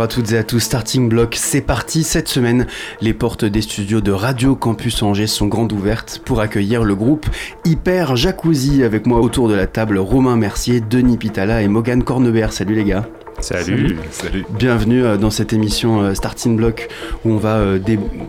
Bonjour 0.00 0.12
à 0.12 0.14
toutes 0.14 0.32
et 0.32 0.38
à 0.38 0.44
tous, 0.44 0.60
Starting 0.60 1.10
Block, 1.10 1.34
c'est 1.38 1.60
parti. 1.60 2.04
Cette 2.04 2.28
semaine, 2.28 2.66
les 3.02 3.12
portes 3.12 3.44
des 3.44 3.60
studios 3.60 4.00
de 4.00 4.12
Radio 4.12 4.56
Campus 4.56 5.02
Angers 5.02 5.26
sont 5.26 5.46
grandes 5.46 5.74
ouvertes 5.74 6.22
pour 6.24 6.40
accueillir 6.40 6.84
le 6.84 6.94
groupe 6.94 7.26
Hyper 7.66 8.16
Jacuzzi. 8.16 8.82
Avec 8.82 9.06
moi 9.06 9.20
autour 9.20 9.50
de 9.50 9.54
la 9.54 9.66
table, 9.66 9.98
Romain 9.98 10.36
Mercier, 10.36 10.80
Denis 10.80 11.18
Pitala 11.18 11.60
et 11.60 11.68
Morgan 11.68 12.02
Cornebert. 12.02 12.54
Salut 12.54 12.76
les 12.76 12.84
gars. 12.84 13.06
Salut. 13.40 13.96
Salut. 14.10 14.44
Bienvenue 14.50 15.04
euh, 15.04 15.16
dans 15.16 15.30
cette 15.30 15.54
émission 15.54 16.02
euh, 16.02 16.14
Starting 16.14 16.56
Block 16.56 16.88
où 17.24 17.30
on 17.30 17.36
va 17.36 17.56
euh, 17.56 17.78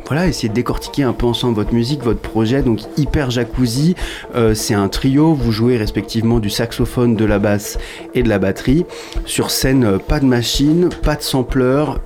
voilà, 0.08 0.28
essayer 0.28 0.48
de 0.48 0.54
décortiquer 0.54 1.04
un 1.04 1.12
peu 1.12 1.26
ensemble 1.26 1.56
votre 1.56 1.74
musique, 1.74 2.02
votre 2.02 2.22
projet. 2.22 2.62
Donc 2.62 2.80
Hyper 2.98 3.30
Jacuzzi, 3.30 3.96
c'est 4.54 4.74
un 4.74 4.88
trio. 4.88 5.34
Vous 5.34 5.52
jouez 5.52 5.78
respectivement 5.78 6.40
du 6.40 6.50
saxophone, 6.50 7.16
de 7.16 7.26
la 7.26 7.40
basse 7.40 7.78
et 8.14 8.24
de 8.24 8.30
la 8.30 8.40
batterie. 8.40 8.86
Sur 9.26 9.52
scène, 9.52 10.00
pas 10.00 10.20
de 10.20 10.26
machine, 10.26 10.90
pas 11.04 11.16
de 11.16 11.22
sampleur, 11.22 12.00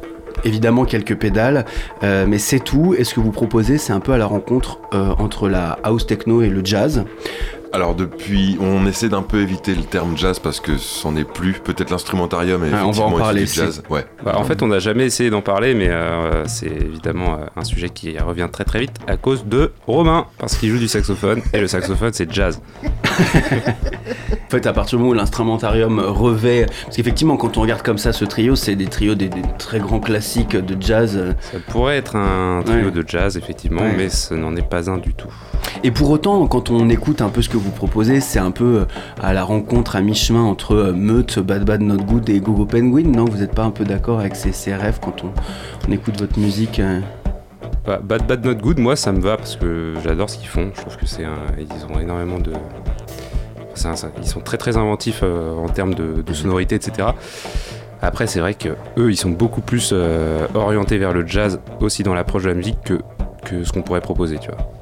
évidemment 0.43 0.85
quelques 0.85 1.15
pédales, 1.15 1.65
mais 2.01 2.37
c'est 2.37 2.59
tout. 2.59 2.95
Et 2.97 3.03
ce 3.03 3.13
que 3.15 3.19
vous 3.19 3.31
proposez, 3.31 3.77
c'est 3.77 3.93
un 3.93 3.99
peu 3.99 4.13
à 4.13 4.17
la 4.17 4.25
rencontre 4.25 4.79
entre 4.91 5.49
la 5.49 5.79
house 5.83 6.05
techno 6.05 6.41
et 6.41 6.49
le 6.49 6.63
jazz. 6.63 7.05
Alors 7.75 7.93
depuis, 7.93 8.57
on 8.61 8.85
essaie 8.87 9.09
d'un 9.09 9.21
peu 9.21 9.41
éviter 9.41 9.75
le 9.75 9.83
terme 9.83 10.17
jazz 10.17 10.39
parce 10.39 10.61
que 10.61 10.77
c'en 10.77 11.17
est 11.17 11.25
plus. 11.25 11.59
Peut-être 11.59 11.89
l'instrumentarium 11.89 12.63
et 12.63 12.73
on 12.73 12.91
va 12.91 13.03
en 13.03 13.11
parler. 13.11 13.45
Jazz. 13.45 13.83
Ouais. 13.89 14.05
Bah, 14.23 14.35
en 14.37 14.45
fait, 14.45 14.63
on 14.63 14.67
n'a 14.67 14.79
jamais 14.79 15.03
essayé 15.03 15.29
d'en 15.29 15.41
parler, 15.41 15.73
mais 15.73 15.89
euh, 15.89 16.45
c'est 16.47 16.67
évidemment 16.67 17.33
euh, 17.33 17.45
un 17.57 17.65
sujet 17.65 17.89
qui 17.89 18.17
revient 18.17 18.47
très 18.49 18.63
très 18.63 18.79
vite 18.79 18.93
à 19.07 19.17
cause 19.17 19.45
de 19.45 19.73
Romain, 19.87 20.25
parce 20.37 20.55
qu'il 20.55 20.69
joue 20.69 20.77
du 20.77 20.87
saxophone 20.87 21.41
et 21.51 21.59
le 21.59 21.67
saxophone 21.67 22.11
c'est 22.13 22.31
jazz. 22.31 22.61
en 23.03 24.49
fait, 24.49 24.65
à 24.67 24.71
partir 24.71 24.97
du 24.97 25.03
moment 25.03 25.11
où 25.11 25.17
l'instrumentarium 25.17 25.99
revêt, 25.99 26.67
parce 26.85 26.95
qu'effectivement, 26.95 27.35
quand 27.35 27.57
on 27.57 27.61
regarde 27.61 27.81
comme 27.81 27.97
ça 27.97 28.13
ce 28.13 28.23
trio, 28.23 28.55
c'est 28.55 28.77
des 28.77 28.87
trios 28.87 29.15
des, 29.15 29.29
très 29.59 29.79
grands 29.79 29.99
classiques 29.99 30.55
de 30.55 30.81
jazz. 30.81 31.35
Ça 31.41 31.57
pourrait 31.67 31.97
être 31.97 32.15
un 32.15 32.63
trio 32.65 32.89
de 32.89 33.03
jazz 33.05 33.35
effectivement, 33.35 33.83
mais 33.97 34.07
ce 34.07 34.33
n'en 34.33 34.55
est 34.55 34.67
pas 34.67 34.89
un 34.89 34.97
du 34.97 35.13
tout. 35.13 35.27
Et 35.83 35.91
pour 35.91 36.09
autant, 36.09 36.47
quand 36.47 36.69
on 36.69 36.89
écoute 36.89 37.21
un 37.21 37.29
peu 37.29 37.41
ce 37.41 37.49
que 37.49 37.57
vous 37.57 37.64
proposez, 37.71 38.19
c'est 38.19 38.39
un 38.39 38.51
peu 38.51 38.81
euh, 38.81 38.85
à 39.21 39.33
la 39.33 39.43
rencontre 39.43 39.95
à 39.95 40.01
mi-chemin 40.01 40.43
entre 40.43 40.75
euh, 40.75 40.93
Meute, 40.93 41.39
Bad 41.39 41.65
Bad 41.65 41.81
Not 41.81 41.97
Good 41.97 42.29
et 42.29 42.39
Gogo 42.39 42.65
Penguin, 42.65 43.09
non? 43.09 43.25
Vous 43.25 43.37
n'êtes 43.37 43.53
pas 43.53 43.63
un 43.63 43.71
peu 43.71 43.83
d'accord 43.83 44.19
avec 44.19 44.35
ces, 44.35 44.51
CRF 44.51 44.99
quand 44.99 45.23
on, 45.23 45.91
écoute 45.91 46.19
votre 46.19 46.39
musique 46.39 46.79
euh? 46.79 46.99
Bah, 47.85 47.99
Bad 48.03 48.25
Bad 48.27 48.45
Not 48.45 48.55
Good, 48.55 48.79
moi 48.79 48.95
ça 48.95 49.11
me 49.11 49.19
va 49.19 49.37
parce 49.37 49.55
que 49.55 49.93
j'adore 50.03 50.29
ce 50.29 50.37
qu'ils 50.37 50.47
font. 50.47 50.71
Je 50.73 50.81
trouve 50.81 50.97
que 50.97 51.05
c'est 51.05 51.23
ils 51.57 51.93
ont 51.93 51.99
énormément 51.99 52.39
de, 52.39 52.53
ils 54.21 54.27
sont 54.27 54.39
très 54.39 54.57
très 54.57 54.77
inventifs 54.77 55.21
en 55.23 55.67
termes 55.67 55.93
de, 55.93 56.33
sonorité, 56.33 56.75
etc. 56.75 57.09
Après, 58.01 58.25
c'est 58.25 58.39
vrai 58.39 58.53
que 58.53 58.69
eux, 58.97 59.11
ils 59.11 59.17
sont 59.17 59.29
beaucoup 59.29 59.61
plus 59.61 59.93
orientés 60.53 60.97
vers 60.97 61.13
le 61.13 61.27
jazz 61.27 61.59
aussi 61.81 62.03
dans 62.03 62.13
l'approche 62.13 62.43
de 62.43 62.49
la 62.49 62.55
musique 62.55 62.81
que, 62.83 62.99
que 63.43 63.63
ce 63.63 63.71
qu'on 63.71 63.81
pourrait 63.81 64.01
proposer, 64.01 64.37
tu 64.39 64.49
vois. 64.49 64.74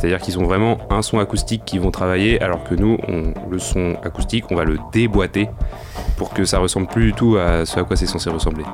C'est-à-dire 0.00 0.18
qu'ils 0.18 0.38
ont 0.38 0.44
vraiment 0.44 0.78
un 0.88 1.02
son 1.02 1.18
acoustique 1.18 1.66
qu'ils 1.66 1.80
vont 1.80 1.90
travailler, 1.90 2.40
alors 2.40 2.64
que 2.64 2.74
nous, 2.74 2.96
le 3.50 3.58
son 3.58 3.96
acoustique, 4.02 4.50
on 4.50 4.56
va 4.56 4.64
le 4.64 4.78
déboîter 4.92 5.50
pour 6.16 6.32
que 6.32 6.46
ça 6.46 6.58
ressemble 6.58 6.86
plus 6.86 7.08
du 7.08 7.12
tout 7.12 7.36
à 7.36 7.66
ce 7.66 7.78
à 7.78 7.84
quoi 7.84 7.96
c'est 7.96 8.06
censé 8.06 8.30
ressembler. 8.30 8.64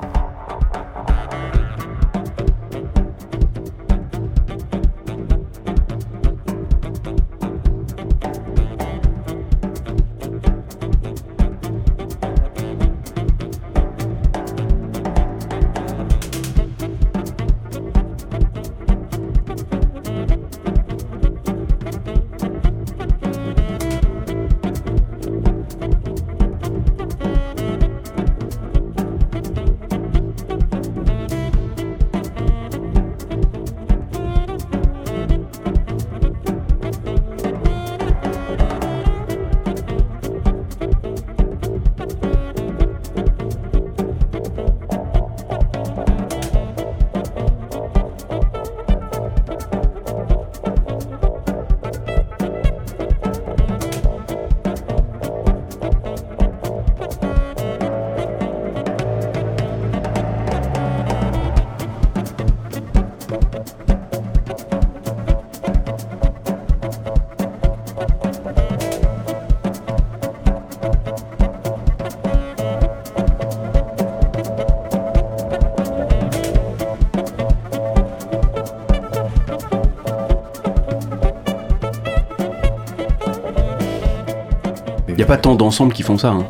Pas 85.26 85.36
tant 85.36 85.54
d'ensembles 85.54 85.92
qui 85.92 86.02
font 86.02 86.16
ça. 86.16 86.30
Hein. 86.30 86.46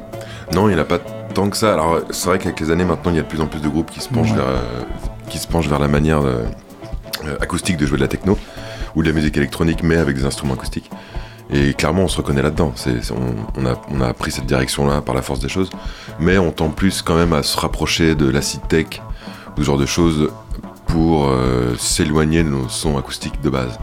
Non, 0.53 0.69
il 0.69 0.75
n'y 0.75 0.79
en 0.79 0.83
a 0.83 0.85
pas 0.85 0.99
tant 1.35 1.51
que 1.51 1.57
ça. 1.57 1.73
Alors, 1.73 2.01
c'est 2.11 2.29
vrai 2.29 2.39
qu'avec 2.39 2.61
les 2.61 2.71
années, 2.71 2.85
maintenant, 2.85 3.11
il 3.11 3.17
y 3.17 3.21
a 3.21 3.23
de 3.23 3.27
plus 3.27 3.41
en 3.41 3.47
plus 3.47 3.61
de 3.61 3.69
groupes 3.69 3.91
qui 3.91 4.01
se 4.01 4.09
penchent, 4.09 4.33
vers, 4.33 4.47
euh, 4.47 4.83
qui 5.29 5.39
se 5.39 5.49
penchent 5.49 5.69
vers 5.69 5.79
la 5.79 5.89
manière 5.89 6.21
euh, 6.21 6.45
euh, 7.25 7.37
acoustique 7.41 7.77
de 7.77 7.87
jouer 7.87 7.97
de 7.97 8.03
la 8.03 8.09
techno 8.09 8.39
ou 8.95 9.03
de 9.03 9.09
la 9.09 9.15
musique 9.15 9.37
électronique, 9.37 9.83
mais 9.83 9.97
avec 9.97 10.17
des 10.17 10.25
instruments 10.25 10.55
acoustiques. 10.55 10.91
Et 11.51 11.75
clairement, 11.75 12.03
on 12.03 12.09
se 12.09 12.17
reconnaît 12.17 12.43
là-dedans. 12.43 12.73
on, 13.57 13.67
a, 13.67 13.75
on 13.91 14.01
a 14.01 14.13
pris 14.13 14.31
cette 14.31 14.47
direction-là 14.47 15.01
par 15.01 15.15
la 15.15 15.23
force 15.23 15.41
des 15.41 15.49
choses, 15.49 15.71
mais 16.19 16.39
on 16.39 16.51
tend 16.51 16.71
plus 16.71 17.03
quand 17.03 17.15
même 17.15 17.33
à 17.33 17.43
se 17.43 17.59
rapprocher 17.59 18.15
de 18.15 18.29
l'acid 18.29 18.67
tech 18.69 19.01
ou 19.57 19.61
ce 19.61 19.67
genre 19.67 19.79
de 19.79 19.87
choses 19.87 20.31
pour 20.87 21.31
s'éloigner 21.79 22.43
de 22.43 22.49
nos 22.49 22.69
sons 22.69 22.99
acoustiques 22.99 23.41
de 23.43 23.51
base. 23.51 23.79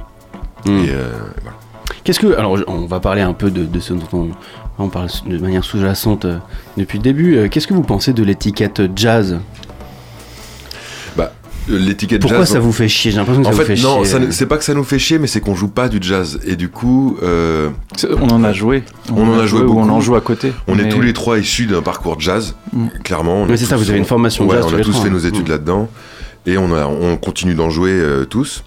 Hmm. 0.66 0.80
Et 0.80 0.94
voilà. 1.42 1.58
Qu'est-ce 2.04 2.20
que. 2.20 2.36
Alors, 2.38 2.58
on 2.68 2.86
va 2.86 3.00
parler 3.00 3.22
un 3.22 3.34
peu 3.34 3.52
de, 3.52 3.66
de 3.66 3.80
ce 3.80 3.94
dont 3.94 4.08
on, 4.14 4.30
on 4.80 4.90
parle 4.90 5.10
de 5.28 5.38
manière 5.38 5.64
sous-jacente 5.64 6.26
euh, 6.26 6.38
depuis 6.78 6.98
le 6.98 7.04
début. 7.04 7.38
Euh, 7.38 7.48
qu'est-ce 7.48 7.68
que 7.68 7.74
vous 7.74 7.84
pensez 7.84 8.14
de 8.14 8.24
l'étiquette 8.24 8.82
jazz? 8.96 9.40
Bah, 11.16 11.32
l'étiquette 11.68 12.22
Pourquoi 12.22 12.46
ça 12.46 12.60
vous 12.60 12.72
fait 12.72 12.88
chier? 12.88 13.12
J'ai 13.12 13.18
l'impression 13.18 13.44
que 13.44 13.48
ça 13.48 13.54
fait, 13.54 13.76
vous 13.76 13.82
fait 13.82 13.88
non, 13.88 14.04
chier. 14.04 14.20
Non, 14.20 14.28
c'est 14.32 14.46
pas 14.48 14.58
que 14.58 14.64
ça 14.64 14.74
nous 14.74 14.84
fait 14.84 15.00
chier, 15.00 15.20
mais 15.20 15.28
c'est 15.28 15.42
qu'on 15.42 15.56
joue 15.56 15.68
pas 15.68 15.90
du 15.90 16.00
jazz. 16.02 16.40
Et 16.46 16.56
du 16.56 16.70
coup. 16.70 17.18
Euh, 17.22 17.70
on 18.20 18.30
en 18.30 18.44
a 18.44 18.52
joué. 18.52 18.84
On, 19.16 19.28
en 19.28 19.40
a 19.40 19.46
joué, 19.46 19.64
beaucoup. 19.64 19.80
on 19.80 19.90
en 19.90 20.02
joue 20.02 20.16
à 20.16 20.22
côté. 20.22 20.54
On 20.68 20.80
est 20.80 20.90
tous 20.90 21.02
les 21.02 21.14
trois 21.14 21.38
issus 21.38 21.68
d'un 21.68 21.82
parcours 21.82 22.20
jazz, 22.20 22.56
mm. 22.74 22.88
clairement. 23.04 23.46
Mais 23.46 23.58
c'est 23.58 23.66
ça, 23.66 23.78
vous 23.78 23.90
avez 23.90 24.00
une 24.00 24.06
formation 24.06 24.50
jazz. 24.50 24.66
on 24.68 24.76
a 24.76 24.82
tous 24.82 25.00
fait 25.00 25.10
nos 25.10 25.20
études 25.20 25.48
mm. 25.48 25.52
là-dedans. 25.52 25.90
Et 26.46 26.58
on, 26.58 26.74
a, 26.74 26.86
on 26.88 27.16
continue 27.16 27.56
d'en 27.56 27.70
jouer 27.70 28.04
tous. 28.30 28.66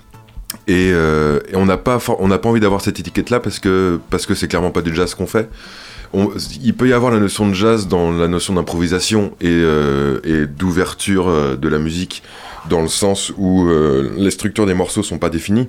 Et, 0.69 0.89
et 0.89 1.55
on 1.55 1.65
n'a 1.65 1.77
pas, 1.77 1.99
on 2.19 2.29
pas 2.29 2.49
envie 2.49 2.61
d'avoir 2.61 2.81
cette 2.81 2.99
étiquette-là 2.99 3.39
parce 3.39 3.61
que 3.61 4.01
parce 4.11 4.27
que 4.27 4.35
c'est 4.35 4.49
clairement 4.49 4.73
pas 4.73 4.83
du 4.83 4.95
jazz 4.95 5.15
qu'on 5.15 5.27
fait 5.27 5.49
il 6.63 6.75
peut 6.75 6.89
y 6.89 6.93
avoir 6.93 7.13
la 7.13 7.19
notion 7.19 7.49
de 7.49 7.55
jazz 7.55 7.89
dans 7.89 8.13
la 8.13 8.29
notion 8.29 8.55
d'improvisation 8.55 9.33
et, 9.41 9.49
euh, 9.49 10.47
d'ouverture 10.47 11.29
euh, 11.29 11.57
de 11.57 11.69
la 11.69 11.79
musique, 11.79 12.23
dans 12.69 12.83
le 12.83 12.89
sens 12.89 13.33
où 13.37 13.67
euh, 13.67 14.13
les 14.17 14.31
structures 14.31 14.67
des 14.67 14.75
morceaux 14.75 15.03
sont 15.03 15.19
pas 15.19 15.31
définies. 15.31 15.69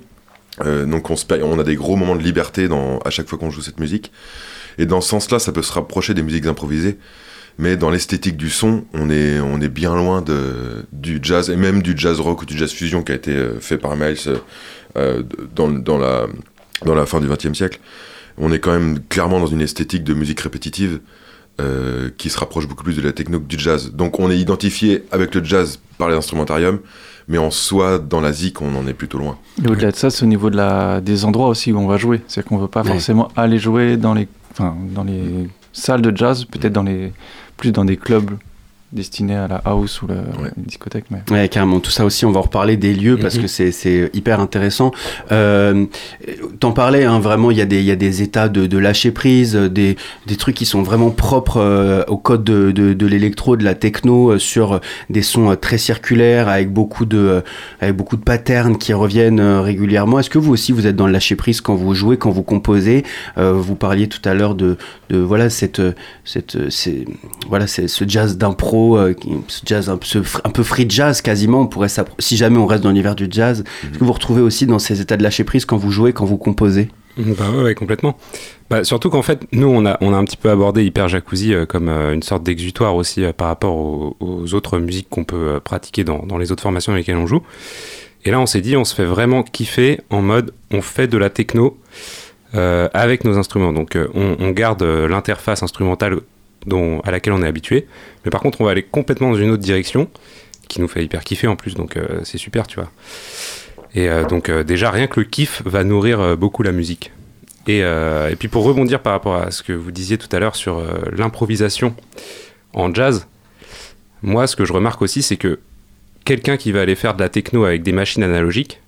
donc 0.63 1.09
on, 1.09 1.15
on, 1.43 1.59
a 1.59 1.63
des 1.63 1.75
gros 1.75 1.95
moments 1.95 2.15
de 2.15 2.23
liberté 2.23 2.67
dans, 2.67 3.00
à 3.00 3.09
chaque 3.09 3.27
fois 3.27 3.38
qu'on 3.38 3.51
joue 3.51 3.61
cette 3.61 3.79
musique. 3.79 4.11
Et 4.79 4.85
dans 4.85 5.01
ce 5.01 5.09
sens-là, 5.09 5.39
ça 5.39 5.51
peut 5.51 5.63
se 5.63 5.73
rapprocher 5.73 6.13
des 6.13 6.23
musiques 6.23 6.45
improvisées. 6.45 6.97
Mais 7.59 7.75
dans 7.75 7.89
l'esthétique 7.89 8.38
du 8.38 8.51
son, 8.51 8.85
on 8.93 9.09
est, 9.09 9.39
on 9.39 9.59
est 9.59 9.69
bien 9.69 9.95
loin 9.95 10.21
de, 10.21 10.85
du 10.91 11.19
jazz, 11.21 11.50
et 11.50 11.55
même 11.55 11.81
du 11.81 11.95
jazz 11.97 12.19
rock 12.19 12.43
ou 12.43 12.45
du 12.45 12.55
jazz 12.55 12.71
fusion 12.71 13.01
qui 13.01 13.11
a 13.11 13.15
été 13.15 13.35
fait 13.59 13.79
par 13.79 13.95
Miles 13.95 14.17
dans, 15.55 15.69
dans, 15.69 15.97
la, 15.97 16.27
dans 16.85 16.95
la 16.95 17.05
fin 17.05 17.19
du 17.19 17.27
XXe 17.27 17.53
siècle 17.53 17.79
on 18.38 18.51
est 18.51 18.59
quand 18.59 18.71
même 18.71 18.99
clairement 19.09 19.39
dans 19.39 19.47
une 19.47 19.61
esthétique 19.61 20.03
de 20.03 20.13
musique 20.13 20.39
répétitive 20.39 20.99
euh, 21.59 22.09
qui 22.17 22.29
se 22.29 22.38
rapproche 22.38 22.67
beaucoup 22.67 22.83
plus 22.83 22.95
de 22.95 23.01
la 23.01 23.11
techno 23.11 23.39
que 23.39 23.45
du 23.45 23.57
jazz. 23.57 23.91
Donc 23.94 24.19
on 24.19 24.29
est 24.29 24.38
identifié 24.38 25.03
avec 25.11 25.33
le 25.33 25.44
jazz 25.44 25.79
par 25.97 26.09
l'instrumentarium, 26.09 26.79
mais 27.27 27.39
en 27.39 27.49
soi, 27.49 27.97
dans 27.97 28.21
la 28.21 28.31
zik, 28.31 28.61
on 28.61 28.75
en 28.75 28.88
est 28.88 28.94
plutôt 28.94 29.17
loin. 29.17 29.38
Et 29.63 29.67
au-delà 29.67 29.91
de 29.91 29.95
ça, 29.95 30.11
c'est 30.11 30.23
au 30.23 30.27
niveau 30.27 30.49
de 30.49 30.55
la, 30.55 31.01
des 31.01 31.25
endroits 31.25 31.47
aussi 31.47 31.71
où 31.71 31.79
on 31.79 31.88
va 31.88 31.97
jouer. 31.97 32.21
C'est-à-dire 32.27 32.50
qu'on 32.50 32.57
ne 32.57 32.61
veut 32.61 32.67
pas 32.67 32.83
forcément 32.83 33.29
aller 33.35 33.57
jouer 33.57 33.97
dans 33.97 34.13
les, 34.13 34.27
dans 34.59 35.03
les 35.03 35.50
salles 35.73 36.03
de 36.03 36.15
jazz, 36.15 36.45
peut-être 36.45 36.73
dans 36.73 36.83
les, 36.83 37.11
plus 37.57 37.71
dans 37.71 37.85
des 37.85 37.97
clubs 37.97 38.29
destiné 38.94 39.36
à 39.36 39.48
la 39.48 39.62
house 39.66 40.01
ou 40.01 40.07
la, 40.07 40.16
discothèque. 40.56 41.06
Mais... 41.12 41.22
Ouais, 41.30 41.50
carrément. 41.50 41.80
Tout 41.80 41.92
ça 41.92 42.06
aussi, 42.06 42.25
on 42.25 42.31
va 42.31 42.39
en 42.39 42.44
reparler 42.44 42.78
des 42.78 42.94
lieux 42.94 43.18
parce 43.18 43.36
mhm. 43.36 43.42
que 43.42 43.48
c'est 43.48 44.10
hyper 44.13 44.39
intéressant. 44.39 44.92
Euh, 45.31 45.86
T'en 46.60 46.72
parlais, 46.72 47.04
hein, 47.04 47.19
vraiment, 47.19 47.51
il 47.51 47.57
y, 47.57 47.62
a 47.62 47.66
des, 47.66 47.84
y 47.84 47.92
a 47.92 47.95
des 47.95 48.22
états 48.22 48.48
de, 48.48 48.66
de 48.66 48.78
lâcher 48.78 49.12
prise, 49.12 49.56
des, 49.56 49.98
des, 50.25 50.36
trucs 50.38 50.56
qui 50.56 50.66
sont 50.66 50.81
vraiment 50.84 51.10
propres 51.10 51.57
euh, 51.57 52.04
au 52.07 52.18
code 52.18 52.44
de, 52.44 52.72
de, 52.72 52.94
de 52.94 53.07
l'électro, 53.07 53.57
de 53.57 53.63
la 53.63 53.75
techno, 53.75 54.31
euh, 54.31 54.39
sur 54.39 54.80
des 55.10 55.22
sons 55.22 55.51
euh, 55.51 55.56
très 55.56 55.78
circulaires, 55.78 56.48
avec 56.48 56.72
beaucoup 56.72 57.06
de, 57.06 57.44
avec 57.81 57.95
beaucoup 57.95 58.16
de 58.16 58.24
patterns 58.24 58.78
qui 58.78 58.94
reviennent 58.94 59.42
régulièrement. 59.42 60.19
Est-ce 60.19 60.30
que 60.30 60.39
vous 60.39 60.54
aussi, 60.54 60.72
vous 60.72 60.88
êtes 60.88 60.95
dans 60.95 61.07
le 61.07 61.13
lâcher 61.13 61.36
prise 61.36 61.60
quand 61.60 61.75
vous 61.75 61.94
jouez, 61.94 62.18
quand 62.18 62.31
vous 62.31 62.44
composez? 62.44 63.04
Vous 63.38 63.75
parliez 63.75 64.07
tout 64.07 64.22
à 64.28 64.34
l'heure 64.34 64.56
de, 64.56 64.78
de 65.10 65.18
voilà, 65.18 65.50
cette, 65.50 65.81
cette, 66.24 66.57
voilà, 67.50 67.68
ce 67.68 68.04
jazz 68.07 68.38
d'impro 68.38 68.76
euh, 68.97 69.15
jazz 69.65 69.89
un 69.89 69.97
peu, 69.97 70.06
un 70.44 70.50
peu, 70.50 70.63
free 70.63 70.85
jazz 70.89 71.21
quasiment. 71.21 71.62
On 71.62 71.68
pourrait 71.68 71.89
si 72.19 72.38
jamais 72.38 72.57
on 72.57 72.65
reste 72.65 72.83
dans 72.83 72.89
l'univers 72.89 73.15
du 73.15 73.27
jazz, 73.29 73.63
est-ce 73.83 73.97
que 73.97 74.03
mhm. 74.03 74.07
vous 74.07 74.13
retrouvez 74.13 74.41
aussi 74.41 74.65
dans 74.65 74.79
ces 74.79 75.01
états 75.01 75.18
de 75.18 75.24
lâcher 75.24 75.44
prise 75.44 75.65
quand 75.65 75.77
vous 75.77 75.91
jouez, 75.91 76.13
quand 76.13 76.25
vous 76.25 76.38
composez? 76.38 76.89
Bah 77.18 77.50
ouais, 77.50 77.74
complètement. 77.74 78.15
Bah, 78.69 78.83
surtout 78.83 79.09
qu'en 79.09 79.24
fait, 79.24 79.47
nous, 79.51 79.68
on 79.68 79.85
a, 79.85 79.97
on 80.01 80.13
a 80.13 80.18
un 80.18 80.24
petit 80.24 80.38
peu 80.38 80.51
abordé 80.51 80.85
Hyper 80.85 81.07
Jacuzzi 81.07 81.53
euh, 81.53 81.65
comme 81.65 81.89
euh, 81.89 82.13
une 82.13 82.21
sorte 82.21 82.44
d'exutoire 82.44 82.95
aussi 82.95 83.24
par 83.35 83.47
rapport 83.47 83.75
aux, 83.75 84.53
autres 84.53 84.77
musiques 84.77 85.09
qu'on 85.09 85.24
peut 85.24 85.59
pratiquer 85.63 86.03
dans, 86.03 86.19
dans, 86.25 86.38
les 86.38 86.51
autres 86.51 86.62
formations 86.62 86.91
avec 86.91 87.07
lesquelles 87.07 87.21
on 87.21 87.27
joue. 87.27 87.41
Et 88.24 88.31
là, 88.31 88.39
on 88.39 88.45
s'est 88.45 88.62
dit, 88.62 88.77
on 88.77 88.85
se 88.85 88.94
fait 88.94 89.06
vraiment 89.06 89.41
kiffer 89.41 90.00
en 90.09 90.21
mode, 90.21 90.53
on 90.71 90.81
fait 90.81 91.07
de 91.07 91.18
la 91.18 91.29
techno 91.29 91.77
avec 92.53 93.24
nos 93.24 93.38
instruments. 93.38 93.71
Donc, 93.71 93.97
on, 94.15 94.35
on 94.39 94.50
garde 94.50 94.81
l'interface 94.81 95.62
instrumentale 95.62 96.21
à 97.03 97.11
laquelle 97.11 97.33
on 97.33 97.41
est 97.41 97.47
habitué. 97.47 97.87
Mais 98.25 98.31
par 98.31 98.41
contre, 98.41 98.61
on 98.61 98.65
va 98.65 98.71
aller 98.71 98.83
complètement 98.83 99.31
dans 99.31 99.37
une 99.37 99.49
autre 99.51 99.63
direction 99.63 100.09
qui 100.67 100.81
nous 100.81 100.87
fait 100.87 101.03
hyper 101.03 101.23
kiffer 101.23 101.47
en 101.47 101.55
plus, 101.55 101.75
donc 101.75 101.97
euh, 101.97 102.19
c'est 102.23 102.37
super, 102.37 102.67
tu 102.67 102.79
vois. 102.79 102.91
Et 103.95 104.09
euh, 104.09 104.25
donc 104.25 104.49
euh, 104.49 104.63
déjà, 104.63 104.91
rien 104.91 105.07
que 105.07 105.19
le 105.19 105.25
kiff 105.25 105.61
va 105.65 105.83
nourrir 105.83 106.37
beaucoup 106.37 106.63
la 106.63 106.71
musique. 106.71 107.11
Et, 107.67 107.79
et, 107.79 108.35
puis 108.39 108.47
pour 108.47 108.63
rebondir 108.63 109.01
par 109.01 109.11
rapport 109.11 109.35
à 109.35 109.51
ce 109.51 109.61
que 109.61 109.73
vous 109.73 109.91
disiez 109.91 110.17
tout 110.17 110.33
à 110.33 110.39
l'heure 110.39 110.55
sur 110.55 110.81
l'improvisation 111.11 111.93
en 112.73 112.93
jazz, 112.93 113.27
moi 114.21 114.47
ce 114.47 114.55
que 114.55 114.63
je 114.63 114.71
remarque 114.71 115.01
aussi 115.01 115.21
c'est 115.21 115.35
que 115.35 115.59
quelqu'un 116.23 116.55
qui 116.55 116.71
va 116.71 116.79
aller 116.79 116.95
faire 116.95 117.13
de 117.13 117.19
la 117.19 117.27
techno 117.27 117.65
avec 117.65 117.83
des 117.83 117.91
machines 117.91 118.23
analogiques, 118.23 118.79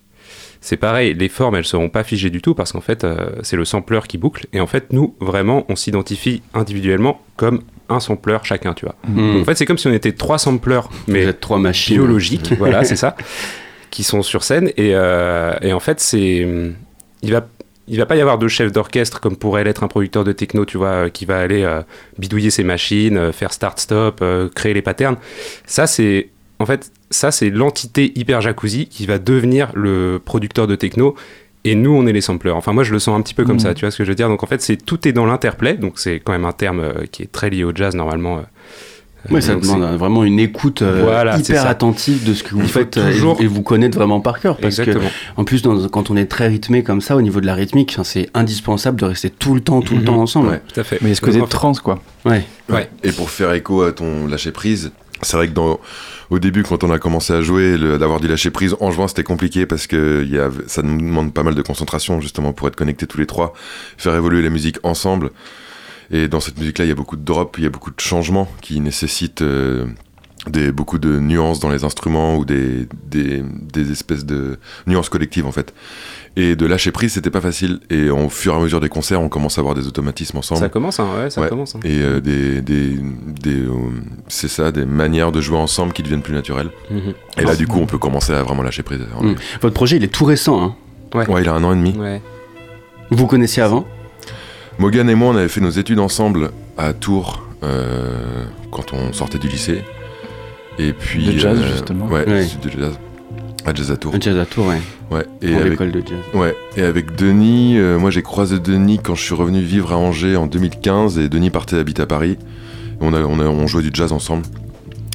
c'est 0.61 0.77
pareil, 0.77 1.13
les 1.13 1.29
formes 1.29 1.55
elles 1.55 1.65
seront 1.65 1.89
pas 1.89 2.03
figées 2.03 2.29
du 2.29 2.41
tout 2.41 2.53
parce 2.53 2.71
qu'en 2.71 2.81
fait 2.81 3.05
c'est 3.43 3.55
le 3.55 3.65
sampler 3.65 3.99
qui 4.07 4.17
boucle 4.17 4.47
et 4.51 4.59
en 4.59 4.67
fait 4.67 4.91
nous 4.91 5.15
vraiment 5.19 5.65
on 5.69 5.75
s'identifie 5.75 6.41
individuellement 6.53 7.21
comme 7.37 7.61
un 7.89 7.99
sampler 7.99 8.37
chacun, 8.43 8.73
tu 8.73 8.85
vois. 8.85 8.95
Hmm. 9.07 9.41
en 9.41 9.43
fait, 9.43 9.55
c'est 9.55 9.65
comme 9.65 9.77
si 9.77 9.87
on 9.87 9.93
était 9.93 10.11
trois 10.11 10.37
sampleurs, 10.37 10.89
mais 11.07 11.33
trois 11.33 11.57
machines 11.57 11.97
biologiques, 11.97 12.53
voilà, 12.57 12.83
c'est 12.83 12.95
ça, 12.95 13.15
qui 13.89 14.03
sont 14.03 14.21
sur 14.21 14.43
scène. 14.43 14.69
Et, 14.77 14.91
euh, 14.93 15.53
et 15.61 15.73
en 15.73 15.79
fait, 15.79 15.99
c'est, 15.99 16.47
il 17.21 17.31
va, 17.31 17.47
il 17.87 17.97
va 17.97 18.05
pas 18.05 18.15
y 18.15 18.21
avoir 18.21 18.37
de 18.37 18.47
chef 18.47 18.71
d'orchestre 18.71 19.19
comme 19.19 19.35
pourrait 19.35 19.63
l'être 19.63 19.83
un 19.83 19.87
producteur 19.87 20.23
de 20.23 20.31
techno, 20.31 20.65
tu 20.65 20.77
vois, 20.77 21.09
qui 21.09 21.25
va 21.25 21.39
aller 21.39 21.63
euh, 21.63 21.81
bidouiller 22.17 22.51
ses 22.51 22.63
machines, 22.63 23.17
euh, 23.17 23.31
faire 23.31 23.51
start-stop, 23.51 24.23
créer 24.55 24.73
les 24.73 24.83
patterns. 24.83 25.17
Ça, 25.65 25.87
c'est, 25.87 26.29
en 26.59 26.65
fait, 26.65 26.91
ça, 27.09 27.31
c'est 27.31 27.49
l'entité 27.49 28.11
hyper 28.15 28.41
jacuzzi 28.41 28.87
qui 28.87 29.05
va 29.05 29.17
devenir 29.17 29.71
le 29.73 30.21
producteur 30.23 30.67
de 30.67 30.75
techno 30.75 31.15
et 31.65 31.75
nous 31.75 31.91
on 31.91 32.05
est 32.07 32.13
les 32.13 32.21
sampleurs. 32.21 32.55
Enfin 32.55 32.73
moi 32.73 32.83
je 32.83 32.91
le 32.91 32.99
sens 32.99 33.17
un 33.17 33.21
petit 33.21 33.33
peu 33.33 33.45
comme 33.45 33.57
mm. 33.57 33.59
ça, 33.59 33.73
tu 33.73 33.81
vois 33.81 33.91
ce 33.91 33.97
que 33.97 34.03
je 34.03 34.09
veux 34.09 34.15
dire. 34.15 34.29
Donc 34.29 34.43
en 34.43 34.47
fait 34.47 34.61
c'est 34.61 34.77
tout 34.77 35.07
est 35.07 35.11
dans 35.11 35.25
l'interplay, 35.25 35.75
donc 35.75 35.99
c'est 35.99 36.19
quand 36.19 36.31
même 36.31 36.45
un 36.45 36.51
terme 36.51 36.79
euh, 36.79 37.05
qui 37.11 37.23
est 37.23 37.31
très 37.31 37.49
lié 37.49 37.63
au 37.63 37.73
jazz 37.73 37.95
normalement. 37.95 38.37
Euh, 38.37 38.41
oui, 39.29 39.41
ça 39.41 39.53
demande 39.55 39.83
vraiment 39.97 40.23
une 40.23 40.39
écoute 40.39 40.81
euh, 40.81 41.35
hyper 41.37 41.67
attentive 41.67 42.23
de 42.23 42.33
ce 42.33 42.41
que 42.41 42.55
vous 42.55 42.65
faites 42.65 42.95
et, 42.95 43.47
vous 43.47 43.63
connaître 43.63 43.97
vraiment 43.97 44.21
par 44.21 44.39
cœur. 44.39 44.55
Parce 44.55 44.77
que, 44.77 44.91
en 45.35 45.43
plus, 45.43 45.61
quand 45.91 46.09
on 46.09 46.15
est 46.15 46.27
très 46.27 46.47
rythmé 46.47 46.83
comme 46.83 47.01
ça, 47.01 47.17
au 47.17 47.21
niveau 47.21 47.41
de 47.41 47.45
la 47.45 47.53
rythmique, 47.53 47.97
c'est 48.05 48.29
indispensable 48.33 48.97
de 48.97 49.03
rester 49.03 49.29
tout 49.29 49.55
le 49.55 49.59
temps, 49.59 49.81
tout 49.81 49.95
le 49.95 50.03
mm-hmm. 50.03 50.05
temps 50.05 50.21
ensemble. 50.21 50.61
tout 50.73 50.79
à 50.79 50.85
fait. 50.85 50.99
Mais 51.01 51.11
est-ce 51.11 51.19
que 51.19 51.31
vous 51.31 51.37
êtes 51.37 51.49
trans, 51.49 51.73
quoi. 51.73 51.99
Ouais. 52.23 52.45
ouais. 52.69 52.89
Et 53.03 53.11
pour 53.11 53.29
faire 53.29 53.51
écho 53.51 53.81
à 53.81 53.91
ton 53.91 54.25
lâcher 54.25 54.53
prise, 54.53 54.93
c'est 55.21 55.37
vrai 55.37 55.47
que 55.47 55.53
dans, 55.53 55.79
au 56.29 56.39
début, 56.39 56.63
quand 56.63 56.83
on 56.83 56.91
a 56.91 56.99
commencé 56.99 57.33
à 57.33 57.41
jouer, 57.41 57.77
d'avoir 57.97 58.19
du 58.19 58.27
lâcher 58.27 58.51
prise 58.51 58.75
en 58.79 58.91
juin, 58.91 59.07
c'était 59.07 59.23
compliqué 59.23 59.65
parce 59.65 59.87
que 59.87 60.25
y 60.25 60.37
a, 60.37 60.49
ça 60.67 60.81
nous 60.81 60.97
demande 60.97 61.33
pas 61.33 61.43
mal 61.43 61.55
de 61.55 61.61
concentration 61.61 62.21
justement 62.21 62.53
pour 62.53 62.67
être 62.67 62.75
connectés 62.75 63.07
tous 63.07 63.17
les 63.17 63.25
trois, 63.25 63.53
faire 63.97 64.15
évoluer 64.15 64.41
la 64.41 64.49
musique 64.49 64.77
ensemble. 64.83 65.31
Et 66.11 66.27
dans 66.27 66.39
cette 66.39 66.57
musique-là, 66.57 66.85
il 66.85 66.89
y 66.89 66.91
a 66.91 66.95
beaucoup 66.95 67.17
de 67.17 67.23
drops, 67.23 67.57
il 67.57 67.63
y 67.63 67.67
a 67.67 67.69
beaucoup 67.69 67.91
de 67.91 67.99
changements 67.99 68.51
qui 68.61 68.79
nécessitent 68.79 69.43
euh, 69.43 69.85
des, 70.49 70.71
beaucoup 70.71 70.99
de 70.99 71.19
nuances 71.19 71.59
dans 71.59 71.69
les 71.69 71.83
instruments 71.83 72.37
ou 72.37 72.45
des, 72.45 72.87
des, 73.09 73.43
des 73.73 73.91
espèces 73.91 74.25
de 74.25 74.57
nuances 74.87 75.09
collectives 75.09 75.45
en 75.45 75.51
fait. 75.51 75.73
Et 76.35 76.55
de 76.55 76.65
lâcher 76.65 76.91
prise, 76.91 77.13
c'était 77.13 77.31
pas 77.31 77.41
facile. 77.41 77.79
Et 77.89 78.09
au 78.09 78.29
fur 78.29 78.53
et 78.53 78.57
à 78.57 78.59
mesure 78.59 78.79
des 78.79 78.87
concerts, 78.89 79.19
on 79.21 79.29
commence 79.29 79.57
à 79.57 79.61
avoir 79.61 79.75
des 79.75 79.87
automatismes 79.87 80.37
ensemble. 80.37 80.61
Ça 80.61 80.69
commence, 80.69 80.99
hein, 80.99 81.07
ouais, 81.17 81.29
ça 81.29 81.47
commence. 81.47 81.75
Hein. 81.75 81.79
Et 81.83 82.01
euh, 82.01 82.21
des, 82.21 82.61
des, 82.61 82.97
des 83.41 83.61
euh, 83.61 83.71
c'est 84.27 84.47
ça, 84.47 84.71
des 84.71 84.85
manières 84.85 85.31
de 85.31 85.41
jouer 85.41 85.57
ensemble 85.57 85.91
qui 85.91 86.03
deviennent 86.03 86.21
plus 86.21 86.33
naturelles. 86.33 86.69
Mhm. 86.91 87.13
Et 87.37 87.43
là, 87.43 87.55
du 87.55 87.67
coup, 87.67 87.79
on 87.79 87.87
peut 87.87 87.97
commencer 87.97 88.33
à 88.33 88.43
vraiment 88.43 88.63
lâcher 88.63 88.83
prise. 88.83 89.01
Mhm. 89.21 89.35
Votre 89.61 89.73
projet, 89.73 89.97
il 89.97 90.03
est 90.03 90.07
tout 90.13 90.25
récent. 90.25 90.61
Hein. 90.63 90.75
Ouais. 91.13 91.25
il 91.41 91.49
a 91.49 91.53
un 91.53 91.63
an 91.63 91.73
et 91.73 91.75
demi. 91.75 91.95
Vous 93.09 93.25
connaissiez 93.25 93.63
avant? 93.63 93.87
Morgan 94.77 95.09
et 95.09 95.15
moi, 95.15 95.29
on 95.33 95.35
avait 95.35 95.49
fait 95.49 95.61
nos 95.61 95.71
études 95.71 95.99
ensemble 95.99 96.51
à 96.77 96.93
Tours 96.93 97.43
euh, 97.63 98.45
quand 98.71 98.93
on 98.93 99.11
sortait 99.11 99.39
du 99.39 99.47
lycée. 99.49 99.83
Et 100.79 100.93
puis. 100.93 101.25
De 101.25 101.37
jazz, 101.37 101.61
justement. 101.71 102.07
Ouais, 102.07 102.25
de 102.25 102.69
jazz. 102.69 102.97
À 103.65 103.73
Jazz 103.73 103.91
à 103.91 103.97
Tours. 103.97 104.13
Jazz 104.19 104.37
à 104.37 104.45
Tours, 104.45 104.67
ouais. 104.67 104.81
Ouais. 105.11 105.25
Et 105.41 105.51
Pour 105.51 105.63
l'école 105.63 105.91
de 105.91 105.99
jazz. 105.99 106.17
Ouais. 106.33 106.55
Et 106.77 106.81
avec 106.81 107.15
Denis, 107.15 107.77
euh, 107.77 107.99
moi 107.99 108.09
j'ai 108.09 108.21
croisé 108.21 108.57
Denis 108.57 108.99
quand 109.03 109.15
je 109.15 109.21
suis 109.21 109.35
revenu 109.35 109.59
vivre 109.59 109.91
à 109.91 109.97
Angers 109.97 110.37
en 110.37 110.47
2015 110.47 111.19
et 111.19 111.27
Denis 111.29 111.49
partait 111.49 111.77
habiter 111.77 112.01
à 112.01 112.05
Paris. 112.07 112.37
On, 113.01 113.13
a, 113.13 113.21
on, 113.21 113.39
a, 113.39 113.43
on 113.45 113.67
jouait 113.67 113.83
du 113.83 113.91
jazz 113.93 114.13
ensemble. 114.13 114.43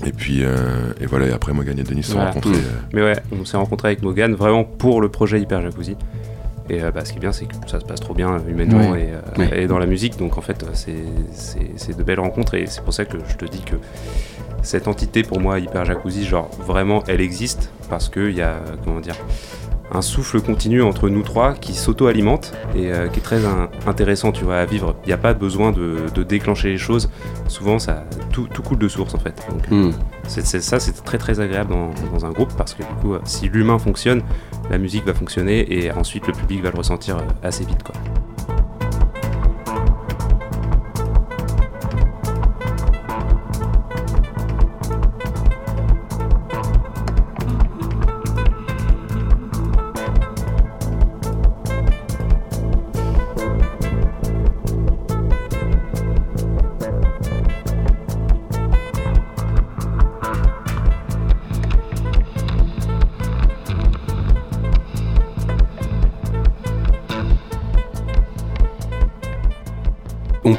Et 0.07 0.13
puis, 0.13 0.41
euh, 0.43 0.93
et 1.01 1.07
voilà, 1.07 1.29
et 1.29 1.33
après 1.33 1.53
Mogan 1.53 1.79
et 1.79 1.83
Denis 1.83 2.03
se 2.03 2.13
sont 2.13 2.19
rencontrés. 2.19 2.51
Mmh. 2.51 2.55
Euh. 2.55 2.81
Mais 2.93 3.03
ouais, 3.03 3.17
on 3.33 3.45
s'est 3.45 3.57
rencontrés 3.57 3.89
avec 3.89 4.03
Mogan 4.03 4.35
vraiment 4.35 4.65
pour 4.65 5.01
le 5.01 5.09
projet 5.09 5.41
Hyper 5.41 5.63
Jacuzzi. 5.63 5.97
Et 6.71 6.81
bah, 6.81 7.05
ce 7.05 7.13
qui 7.13 7.19
est 7.19 7.21
bien, 7.21 7.33
c'est 7.33 7.47
que 7.47 7.55
ça 7.67 7.79
se 7.79 7.85
passe 7.85 8.01
trop 8.01 8.15
bien 8.15 8.39
humainement 8.49 8.95
et, 8.97 9.11
et, 9.53 9.67
dans 9.67 9.79
la 9.79 9.87
musique. 9.87 10.17
Donc 10.17 10.39
en 10.39 10.41
fait, 10.41 10.65
c'est 10.73 11.97
de 11.97 12.03
belles 12.03 12.21
rencontres. 12.21 12.55
Et 12.55 12.67
c'est 12.67 12.83
pour 12.83 12.95
ça 12.95 13.05
que 13.05 13.19
je 13.29 13.37
te 13.37 13.45
dis 13.45 13.61
que 13.61 13.77
cette 14.63 14.89
entité 14.89 15.23
pour 15.23 15.41
moi 15.41 15.59
hyper 15.59 15.85
jacuzzi 15.85 16.25
genre 16.25 16.49
vraiment 16.61 17.05
elle 17.07 17.21
existe. 17.21 17.71
Parce 17.91 18.09
qu'il 18.09 18.31
y 18.31 18.41
a 18.41 18.61
comment 18.83 19.01
dire 19.01 19.17
un 19.93 20.03
souffle 20.03 20.41
continu 20.41 20.83
entre 20.83 21.09
nous 21.09 21.23
trois 21.23 21.55
qui 21.55 21.75
s'auto-alimente 21.75 22.53
et 22.75 22.93
euh, 22.93 23.09
qui 23.09 23.21
est 23.21 23.23
très 23.23 23.41
intéressant 23.87 24.33
tu 24.33 24.45
vois 24.45 24.57
à 24.57 24.65
vivre. 24.65 24.97
Il 25.05 25.09
n'y 25.09 25.13
a 25.13 25.19
pas 25.19 25.35
besoin 25.35 25.73
de, 25.73 26.07
déclencher 26.23 26.69
les 26.69 26.79
choses. 26.79 27.11
Souvent 27.49 27.79
ça 27.79 28.05
tout, 28.33 28.49
coule 28.65 28.79
de 28.79 28.89
source 28.89 29.15
en 29.15 29.19
fait. 29.19 29.47
Donc 29.51 29.71
hmm. 29.71 29.93
ça 30.27 30.81
c'est 30.81 31.05
très 31.05 31.19
très 31.19 31.41
agréable 31.41 31.71
dans, 31.71 31.91
dans, 32.13 32.25
un 32.25 32.31
groupe 32.31 32.53
parce 32.57 32.75
que 32.75 32.83
du 32.83 32.95
coup 33.01 33.15
si 33.25 33.49
l'humain 33.49 33.79
fonctionne 33.79 34.23
la 34.71 34.79
musique 34.79 35.05
va 35.05 35.15
fonctionner 35.15 35.73
et 35.73 35.93
ensuite 35.93 36.27
le 36.27 36.33
public 36.33 36.63
va 36.63 36.71
le 36.71 36.79
ressentir 36.79 37.19
euh, 37.19 37.23
assez 37.43 37.65
vite 37.65 37.83
quoi 37.83 37.95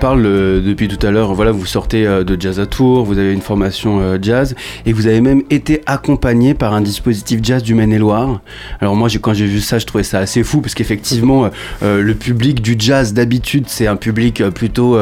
parle 0.05 0.27
euh, 0.27 0.61
depuis 0.61 0.87
tout 0.87 1.03
à 1.03 1.09
l'heure, 1.09 1.33
voilà, 1.33 1.51
vous 1.51 1.65
sortez 1.65 2.05
euh, 2.05 2.23
de 2.23 2.39
Jazz 2.39 2.59
à 2.59 2.67
Tours, 2.67 3.05
vous 3.05 3.17
avez 3.17 3.33
une 3.33 3.41
formation 3.41 4.01
euh, 4.01 4.19
jazz, 4.21 4.53
et 4.85 4.93
vous 4.93 5.07
avez 5.07 5.19
même 5.19 5.41
été 5.49 5.81
accompagné 5.87 6.53
par 6.53 6.75
un 6.75 6.81
dispositif 6.81 7.39
jazz 7.41 7.63
du 7.63 7.73
Maine-et-Loire. 7.73 8.39
Alors 8.81 8.95
moi, 8.95 9.09
quand 9.19 9.33
j'ai 9.33 9.47
vu 9.47 9.61
ça, 9.61 9.79
je 9.79 9.85
trouvais 9.87 10.03
ça 10.03 10.19
assez 10.19 10.43
fou, 10.43 10.61
parce 10.61 10.75
qu'effectivement, 10.75 11.49
le 11.81 12.13
public 12.13 12.61
du 12.61 12.75
jazz 12.77 13.15
d'habitude, 13.15 13.65
c'est 13.67 13.87
un 13.87 13.95
public 13.95 14.43
plutôt 14.49 14.95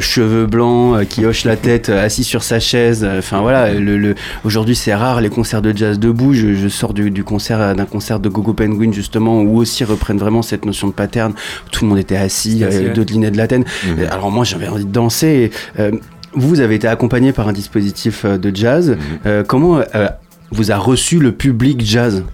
cheveux 0.00 0.46
blancs, 0.46 1.06
qui 1.08 1.24
hoche 1.24 1.44
la 1.44 1.56
tête, 1.56 1.88
assis 1.88 2.24
sur 2.24 2.42
sa 2.42 2.60
chaise. 2.60 3.08
Enfin 3.18 3.40
voilà, 3.40 3.72
le, 3.72 4.14
aujourd'hui 4.44 4.76
c'est 4.76 4.94
rare 4.94 5.20
les 5.20 5.30
concerts 5.30 5.62
de 5.62 5.74
jazz 5.74 5.98
debout. 5.98 6.34
Je, 6.34 6.68
sors 6.68 6.92
du, 6.92 7.24
concert 7.24 7.74
d'un 7.74 7.86
concert 7.86 8.20
de 8.20 8.28
Gogo 8.28 8.52
Penguin 8.52 8.92
justement, 8.92 9.40
où 9.40 9.58
aussi 9.58 9.84
reprennent 9.84 10.18
vraiment 10.18 10.42
cette 10.42 10.66
notion 10.66 10.88
de 10.88 10.92
pattern. 10.92 11.32
Tout 11.70 11.84
le 11.84 11.88
monde 11.90 11.98
était 11.98 12.16
assis, 12.16 12.58
de 12.58 13.02
de 13.02 13.36
la 13.36 13.46
laine. 13.46 13.64
Alors 14.10 14.30
moi 14.30 14.41
j'avais 14.44 14.68
envie 14.68 14.84
de 14.84 14.92
danser. 14.92 15.50
Euh, 15.78 15.92
vous 16.34 16.60
avez 16.60 16.74
été 16.76 16.88
accompagné 16.88 17.32
par 17.32 17.48
un 17.48 17.52
dispositif 17.52 18.24
euh, 18.24 18.38
de 18.38 18.54
jazz. 18.54 18.90
Mhm. 18.90 18.96
Euh, 19.26 19.44
comment 19.44 19.78
euh, 19.94 20.08
vous 20.50 20.70
a 20.72 20.76
reçu 20.76 21.18
le 21.18 21.32
public 21.32 21.84
jazz? 21.84 22.24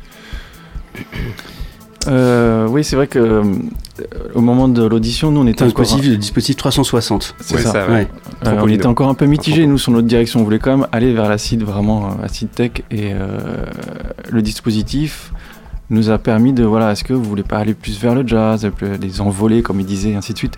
Euh, 2.06 2.66
oui, 2.68 2.84
c'est 2.84 2.96
vrai 2.96 3.06
que 3.06 3.18
euh, 3.18 3.42
au 4.34 4.40
moment 4.40 4.68
de 4.68 4.82
l'audition, 4.84 5.30
nous 5.30 5.40
on 5.40 5.46
était 5.46 5.62
un 5.62 5.68
encore, 5.68 5.84
dispositif, 5.84 6.10
le 6.12 6.16
dispositif 6.16 6.56
360. 6.56 7.34
c'est 7.40 7.56
Ouais, 7.56 7.60
ça. 7.62 7.72
ça, 7.72 7.86
ouais. 7.86 7.92
Ouais. 7.92 8.08
Euh, 8.46 8.60
on 8.62 8.68
était 8.68 8.86
encore 8.86 9.08
un 9.08 9.14
peu 9.14 9.26
mitigé 9.26 9.66
nous 9.66 9.78
sur 9.78 9.92
notre 9.92 10.06
direction. 10.06 10.40
On 10.40 10.44
voulait 10.44 10.58
quand 10.60 10.76
même 10.76 10.86
aller 10.92 11.12
vers 11.12 11.28
l'acide 11.28 11.62
vraiment 11.64 12.16
acide 12.22 12.50
tech 12.52 12.70
et 12.90 13.12
euh, 13.12 13.64
le 14.30 14.42
dispositif 14.42 15.32
nous 15.90 16.10
a 16.10 16.18
permis 16.18 16.52
de 16.52 16.64
voilà 16.64 16.92
est-ce 16.92 17.02
que 17.02 17.12
vous 17.14 17.24
voulez 17.24 17.42
pas 17.42 17.58
aller 17.58 17.74
plus 17.74 17.98
vers 18.00 18.14
le 18.14 18.26
jazz, 18.26 18.64
un 18.64 18.72
les 19.00 19.20
envolées 19.20 19.62
comme 19.62 19.80
il 19.80 19.86
disait 19.86 20.14
ainsi 20.14 20.32
de 20.32 20.38
suite. 20.38 20.56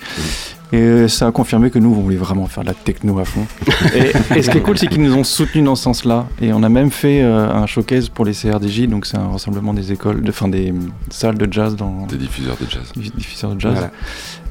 Et 0.73 1.09
ça 1.09 1.27
a 1.27 1.33
confirmé 1.33 1.71
que 1.71 1.79
nous 1.81 1.91
on 1.91 2.01
voulait 2.01 2.17
vraiment 2.17 2.47
faire 2.47 2.63
de 2.63 2.69
la 2.69 2.75
techno 2.75 3.19
à 3.19 3.25
fond. 3.25 3.45
et, 3.95 4.13
et 4.39 4.43
ce 4.43 4.51
qui 4.51 4.59
est 4.59 4.61
cool 4.61 4.79
c'est 4.79 4.87
qu'ils 4.87 5.03
nous 5.03 5.15
ont 5.17 5.25
soutenus 5.25 5.65
dans 5.65 5.75
ce 5.75 5.83
sens-là 5.83 6.27
et 6.41 6.53
on 6.53 6.63
a 6.63 6.69
même 6.69 6.91
fait 6.93 7.23
euh, 7.23 7.51
un 7.53 7.67
showcase 7.67 8.09
pour 8.09 8.25
les 8.25 8.33
CRDJ 8.35 8.83
donc 8.87 9.05
c'est 9.07 9.17
un 9.17 9.29
rassemblement 9.29 9.75
des 9.75 9.91
écoles, 9.91 10.23
de, 10.23 10.31
enfin 10.31 10.47
des 10.49 10.71
euh, 10.71 10.75
salles 11.11 11.39
de 11.39 11.53
jazz 11.53 11.75
dans 11.75 12.07
Des 12.07 12.17
diffuseurs 12.19 12.57
de 12.61 12.71
jazz. 12.71 12.93
des 12.95 13.11
diffuseurs 13.17 13.55
de 13.57 13.61
jazz 13.61 13.73
Voilà. 13.73 13.91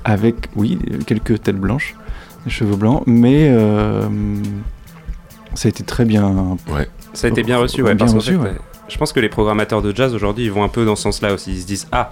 avec, 0.04 0.36
oui, 0.58 0.78
quelques 1.06 1.42
têtes 1.42 1.56
blanches, 1.58 1.96
des 2.46 2.52
cheveux 2.52 2.76
blancs, 2.76 3.04
mais 3.06 3.48
euh, 3.50 4.02
ça 5.56 5.68
a 5.68 5.70
été 5.70 5.84
très 5.84 6.04
bien. 6.06 6.58
Ça 7.14 7.28
a 7.28 7.30
été 7.30 7.44
bien 7.44 7.58
reçu, 7.58 7.82
ouais. 7.82 7.96
Bien 7.96 8.06
parce 8.06 8.14
reçu, 8.14 8.32
fait, 8.32 8.38
ouais. 8.38 8.50
euh, 8.50 8.60
Je 8.88 8.98
pense 8.98 9.14
que 9.14 9.20
les 9.20 9.30
programmateurs 9.30 9.82
de 9.82 9.96
jazz 9.96 10.14
aujourd'hui, 10.14 10.46
ils 10.46 10.52
vont 10.52 10.64
un 10.64 10.70
peu 10.70 10.86
dans 10.86 10.96
ce 10.96 11.04
sens-là 11.04 11.34
aussi. 11.34 11.52
Ils 11.54 11.62
se 11.62 11.66
disent 11.66 11.88
Ah, 11.92 12.12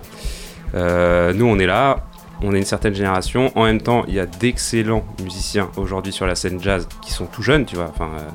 euh, 0.75 1.33
nous 1.33 1.45
on 1.45 1.59
est 1.59 1.65
là, 1.67 2.06
on 2.41 2.53
est 2.53 2.59
une 2.59 2.65
certaine 2.65 2.93
génération. 2.93 3.51
En 3.55 3.65
même 3.65 3.81
temps, 3.81 4.03
il 4.07 4.13
y 4.13 4.19
a 4.19 4.25
d'excellents 4.25 5.03
musiciens 5.23 5.69
aujourd'hui 5.77 6.13
sur 6.13 6.25
la 6.27 6.35
scène 6.35 6.61
jazz 6.61 6.87
qui 7.01 7.11
sont 7.11 7.25
tout 7.25 7.41
jeunes, 7.41 7.65
tu 7.65 7.75
vois. 7.75 7.89
Enfin, 7.89 8.09
euh, 8.15 8.29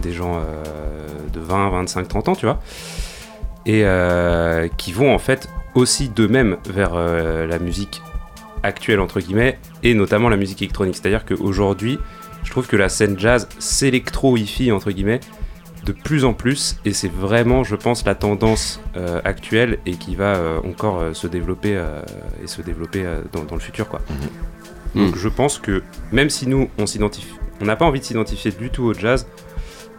des 0.00 0.12
gens 0.12 0.36
euh, 0.36 1.06
de 1.32 1.40
20, 1.40 1.70
25, 1.70 2.08
30 2.08 2.28
ans, 2.28 2.34
tu 2.34 2.46
vois. 2.46 2.60
Et 3.66 3.82
euh, 3.84 4.68
qui 4.76 4.92
vont 4.92 5.14
en 5.14 5.18
fait 5.18 5.48
aussi 5.74 6.08
d'eux-mêmes 6.08 6.56
vers 6.68 6.94
la 6.94 7.58
musique 7.58 8.00
actuelle, 8.62 9.00
entre 9.00 9.20
guillemets, 9.20 9.58
et 9.82 9.94
notamment 9.94 10.28
la 10.28 10.36
musique 10.36 10.62
électronique. 10.62 10.96
C'est-à-dire 10.96 11.24
qu'aujourd'hui, 11.24 11.98
je 12.44 12.50
trouve 12.50 12.68
que 12.68 12.76
la 12.76 12.88
scène 12.88 13.18
jazz 13.18 13.48
s'électro-hi-fi, 13.58 14.70
entre 14.70 14.92
guillemets, 14.92 15.20
de 15.84 15.92
plus 15.92 16.24
en 16.24 16.32
plus 16.32 16.76
et 16.84 16.92
c'est 16.92 17.12
vraiment 17.12 17.64
je 17.64 17.76
pense 17.76 18.04
la 18.04 18.14
tendance 18.14 18.80
euh, 18.96 19.20
actuelle 19.24 19.78
et 19.86 19.92
qui 19.92 20.16
va 20.16 20.36
euh, 20.36 20.60
encore 20.64 21.00
euh, 21.00 21.12
se 21.12 21.26
développer 21.26 21.80
et 22.42 22.46
se 22.46 22.62
développer 22.62 23.04
dans, 23.32 23.44
dans 23.44 23.54
le 23.54 23.60
futur 23.60 23.88
quoi. 23.88 24.00
Mhm. 24.94 25.06
Donc 25.06 25.16
je 25.16 25.28
pense 25.28 25.58
que 25.58 25.82
même 26.12 26.30
si 26.30 26.46
nous 26.46 26.68
on 26.78 26.86
s'identifie 26.86 27.34
on 27.60 27.64
n'a 27.64 27.76
pas 27.76 27.84
envie 27.84 28.00
de 28.00 28.04
s'identifier 28.04 28.50
du 28.50 28.70
tout 28.70 28.84
au 28.84 28.94
jazz 28.94 29.26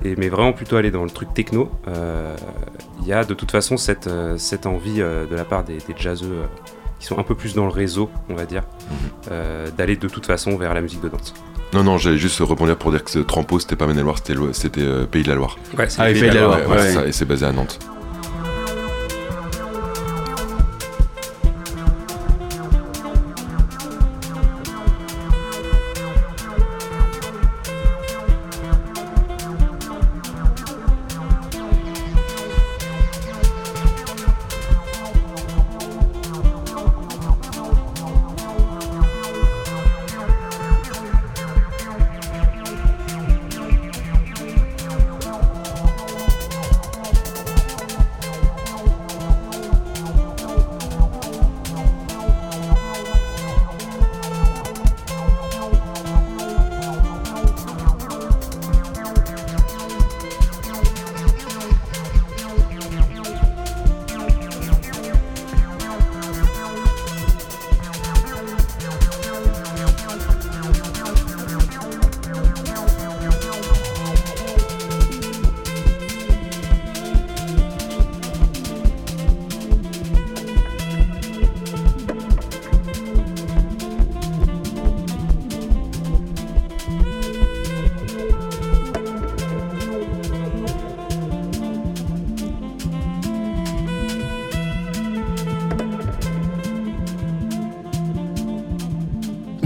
et, 0.03 0.15
mais 0.15 0.29
vraiment 0.29 0.53
plutôt 0.53 0.75
aller 0.75 0.91
dans 0.91 1.03
le 1.03 1.09
truc 1.09 1.33
techno 1.33 1.69
il 3.01 3.07
y 3.07 3.13
a 3.13 3.23
de 3.23 3.33
toute 3.33 3.51
façon 3.51 3.77
cette, 3.77 4.09
cette 4.37 4.65
envie 4.65 4.97
de 4.97 5.35
la 5.35 5.45
part 5.45 5.63
des, 5.63 5.77
des 5.77 5.95
jazzeux 5.97 6.43
qui 6.99 7.05
sont 7.05 7.19
un 7.19 7.23
peu 7.23 7.35
plus 7.35 7.53
dans 7.53 7.65
le 7.65 7.71
réseau 7.71 8.09
on 8.29 8.35
va 8.35 8.45
dire 8.45 8.63
euh, 9.31 9.69
d'aller 9.71 9.95
de 9.95 10.07
toute 10.07 10.25
façon 10.25 10.55
vers 10.57 10.73
la 10.73 10.81
musique 10.81 11.01
de 11.01 11.09
danse. 11.09 11.33
Non, 11.73 11.83
non, 11.83 11.97
j'allais 11.97 12.17
juste 12.17 12.39
rebondir 12.39 12.77
pour 12.77 12.91
dire 12.91 13.03
que 13.03 13.11
ce 13.11 13.19
Trampo, 13.19 13.59
c'était 13.59 13.75
pas 13.75 13.85
Maine-et-Loire, 13.87 14.17
c'était 14.53 14.81
euh, 14.81 15.05
Pays 15.05 15.23
de 15.23 15.29
la 15.29 15.35
Loire. 15.35 15.57
Ouais, 15.77 15.89
c'est 15.89 16.01
Ah, 16.01 16.05
Pays 16.05 16.21
de 16.21 16.27
la 16.27 16.33
Loire. 16.41 16.59
Ouais, 16.69 16.75
ouais. 16.75 16.81
c'est 16.81 16.93
ça, 16.93 17.05
et 17.07 17.11
c'est 17.11 17.25
basé 17.25 17.45
à 17.45 17.51
Nantes. 17.51 17.79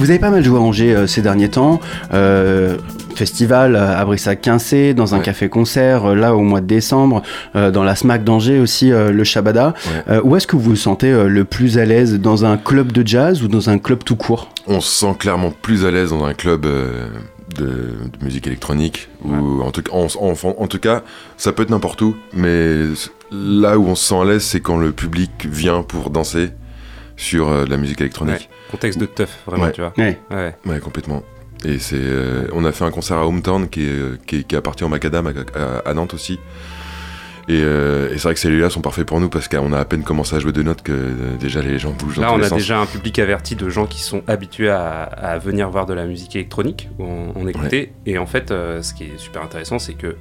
Vous 0.09 0.13
avez 0.13 0.21
pas 0.21 0.31
mal 0.31 0.43
joué 0.43 0.57
à 0.57 0.61
Angers 0.61 0.95
euh, 0.95 1.05
ces 1.05 1.21
derniers 1.21 1.49
temps. 1.49 1.79
Euh, 2.15 2.79
festival 3.13 3.75
à 3.75 4.03
Brissac-Quincé, 4.05 4.95
dans 4.95 5.13
un 5.13 5.19
Ouais. 5.19 5.23
café-concert, 5.23 6.03
euh, 6.05 6.15
là 6.15 6.35
au 6.35 6.41
mois 6.41 6.61
de 6.61 6.65
décembre, 6.65 7.21
euh, 7.55 7.69
dans 7.69 7.83
la 7.83 7.95
SMAC 7.95 8.23
d'Angers 8.23 8.59
aussi, 8.59 8.91
euh, 8.91 9.11
le 9.11 9.23
Shabada. 9.23 9.75
Ouais. 10.07 10.15
Euh, 10.15 10.21
où 10.23 10.35
est-ce 10.35 10.47
que 10.47 10.55
vous 10.55 10.71
vous 10.71 10.75
sentez 10.75 11.11
le 11.27 11.43
plus 11.45 11.77
à 11.77 11.85
l'aise 11.85 12.19
Dans 12.19 12.43
un 12.43 12.57
club 12.57 12.91
de 12.91 13.05
jazz 13.05 13.43
ou 13.43 13.47
dans 13.47 13.69
un 13.69 13.77
club 13.77 14.03
tout 14.03 14.15
court? 14.15 14.49
On 14.65 14.81
se 14.81 14.89
sent 15.05 15.13
clairement 15.19 15.51
plus 15.61 15.85
à 15.85 15.91
l'aise 15.91 16.09
dans 16.09 16.25
un 16.25 16.33
club 16.33 16.61
de, 16.63 17.63
de 17.63 18.25
musique 18.25 18.47
électronique. 18.47 19.09
Ou 19.23 19.61
en, 19.61 19.69
tout, 19.69 19.83
en, 19.91 20.07
en- 20.19 20.33
en 20.63 20.65
tout 20.67 20.79
cas, 20.79 21.03
ça 21.37 21.51
peut 21.51 21.61
être 21.61 21.69
n'importe 21.69 22.01
où, 22.01 22.15
mais 22.33 22.77
là 23.31 23.77
où 23.77 23.85
on 23.85 23.93
se 23.93 24.05
sent 24.07 24.19
à 24.19 24.25
l'aise, 24.25 24.41
c'est 24.43 24.59
quand 24.59 24.77
le 24.77 24.91
public 24.91 25.29
vient 25.47 25.83
pour 25.83 26.09
danser 26.09 26.49
sur 27.19 27.49
euh, 27.49 27.65
de 27.65 27.69
la 27.69 27.77
musique 27.77 27.99
électronique. 28.01 28.49
Contexte 28.71 28.97
de 28.99 29.05
teuf 29.05 29.39
vraiment 29.45 29.65
Ouais. 29.65 29.71
tu 29.73 29.81
vois. 29.81 29.93
Ouais. 29.97 30.17
Ouais. 30.31 30.55
Ouais, 30.65 30.79
complètement. 30.79 31.21
Et 31.65 31.77
c'est, 31.77 31.97
euh, 31.99 32.47
on 32.53 32.63
a 32.63 32.71
fait 32.71 32.85
un 32.85 32.91
concert 32.91 33.17
à 33.17 33.27
Hometown 33.27 33.67
qui, 33.67 33.83
est, 33.85 33.89
euh, 33.89 34.17
qui, 34.25 34.37
est- 34.37 34.43
qui 34.43 34.55
appartient 34.55 34.83
au 34.85 34.87
Macadam 34.87 35.27
à, 35.27 35.59
à- 35.59 35.89
à 35.89 35.93
Nantes 35.93 36.13
aussi. 36.13 36.39
Et, 37.49 37.61
euh, 37.63 38.09
et 38.13 38.17
c'est 38.17 38.23
vrai 38.23 38.35
que 38.35 38.39
ces 38.39 38.49
lieux-là 38.49 38.69
sont 38.69 38.79
parfaits 38.81 39.05
pour 39.07 39.19
nous 39.19 39.27
parce 39.27 39.47
qu'on 39.47 39.73
a 39.73 39.79
à 39.79 39.83
peine 39.85 40.03
commencé 40.03 40.35
à 40.35 40.39
jouer 40.39 40.51
deux 40.51 40.61
notes 40.61 40.83
que 40.83 40.91
euh, 40.91 41.35
déjà 41.39 41.61
les 41.63 41.79
gens 41.79 41.91
bougent 41.91 42.17
dans 42.17 42.21
Là, 42.21 42.27
tous 42.29 42.33
on 42.35 42.37
les 42.37 42.45
a 42.45 42.49
sens. 42.49 42.57
déjà 42.59 42.79
un 42.79 42.85
public 42.85 43.17
averti 43.19 43.55
de 43.55 43.67
gens 43.69 43.87
qui 43.87 44.01
sont 44.01 44.21
habitués 44.27 44.69
à, 44.69 45.01
à 45.03 45.37
venir 45.39 45.69
voir 45.69 45.85
de 45.87 45.93
la 45.95 46.05
musique 46.05 46.35
électronique, 46.35 46.89
où 46.99 47.03
on, 47.05 47.33
on 47.35 47.47
écoutait. 47.47 47.91
Et 48.05 48.17
en 48.19 48.27
fait, 48.27 48.51
euh, 48.51 48.81
ce 48.83 48.93
qui 48.93 49.05
est 49.05 49.17
super 49.17 49.41
intéressant, 49.41 49.79
c'est 49.79 49.95
que 49.95 50.15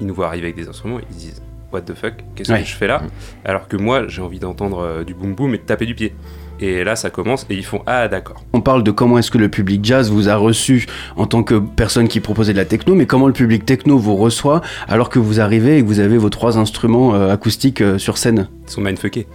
ils 0.00 0.06
nous 0.06 0.14
voient 0.14 0.28
arriver 0.28 0.46
avec 0.46 0.56
des 0.56 0.68
instruments, 0.68 0.98
ils 1.10 1.16
disent 1.16 1.42
What 1.72 1.82
the 1.82 1.94
fuck, 1.94 2.14
qu'est-ce 2.34 2.50
Ouais. 2.52 2.62
que 2.62 2.66
je 2.68 2.74
fais 2.74 2.86
là 2.86 3.00
Mm. 3.02 3.08
Alors 3.44 3.68
que 3.68 3.76
moi, 3.76 4.08
j'ai 4.08 4.22
envie 4.22 4.38
d'entendre 4.38 4.78
euh, 4.80 5.04
du 5.04 5.12
boom 5.14 5.34
boom 5.34 5.54
et 5.54 5.58
de 5.58 5.62
taper 5.62 5.84
du 5.86 5.94
pied. 5.94 6.14
Et 6.60 6.82
là, 6.82 6.96
ça 6.96 7.08
commence 7.10 7.46
et 7.50 7.54
ils 7.54 7.64
font 7.64 7.82
Ah, 7.86 8.08
d'accord. 8.08 8.42
On 8.52 8.60
parle 8.60 8.82
de 8.82 8.90
comment 8.90 9.16
est-ce 9.18 9.30
que 9.30 9.38
le 9.38 9.48
public 9.48 9.84
jazz 9.84 10.10
vous 10.10 10.28
a 10.28 10.34
reçu 10.34 10.86
en 11.16 11.24
tant 11.26 11.44
que 11.44 11.54
personne 11.60 12.08
qui 12.08 12.18
proposait 12.18 12.52
de 12.52 12.58
la 12.58 12.64
techno, 12.64 12.96
mais 12.96 13.06
comment 13.06 13.28
le 13.28 13.32
public 13.32 13.64
techno 13.64 13.96
vous 13.96 14.16
reçoit 14.16 14.60
alors 14.88 15.08
que 15.08 15.20
vous 15.20 15.40
arrivez 15.40 15.78
et 15.78 15.82
que 15.82 15.86
vous 15.86 16.00
avez 16.00 16.18
vos 16.18 16.30
trois 16.30 16.58
instruments 16.58 17.14
euh, 17.14 17.32
acoustiques 17.32 17.80
euh, 17.80 17.96
sur 17.98 18.18
scène 18.18 18.48
Ils 18.66 18.70
sont 18.72 18.80
mindfuckés. 18.80 19.28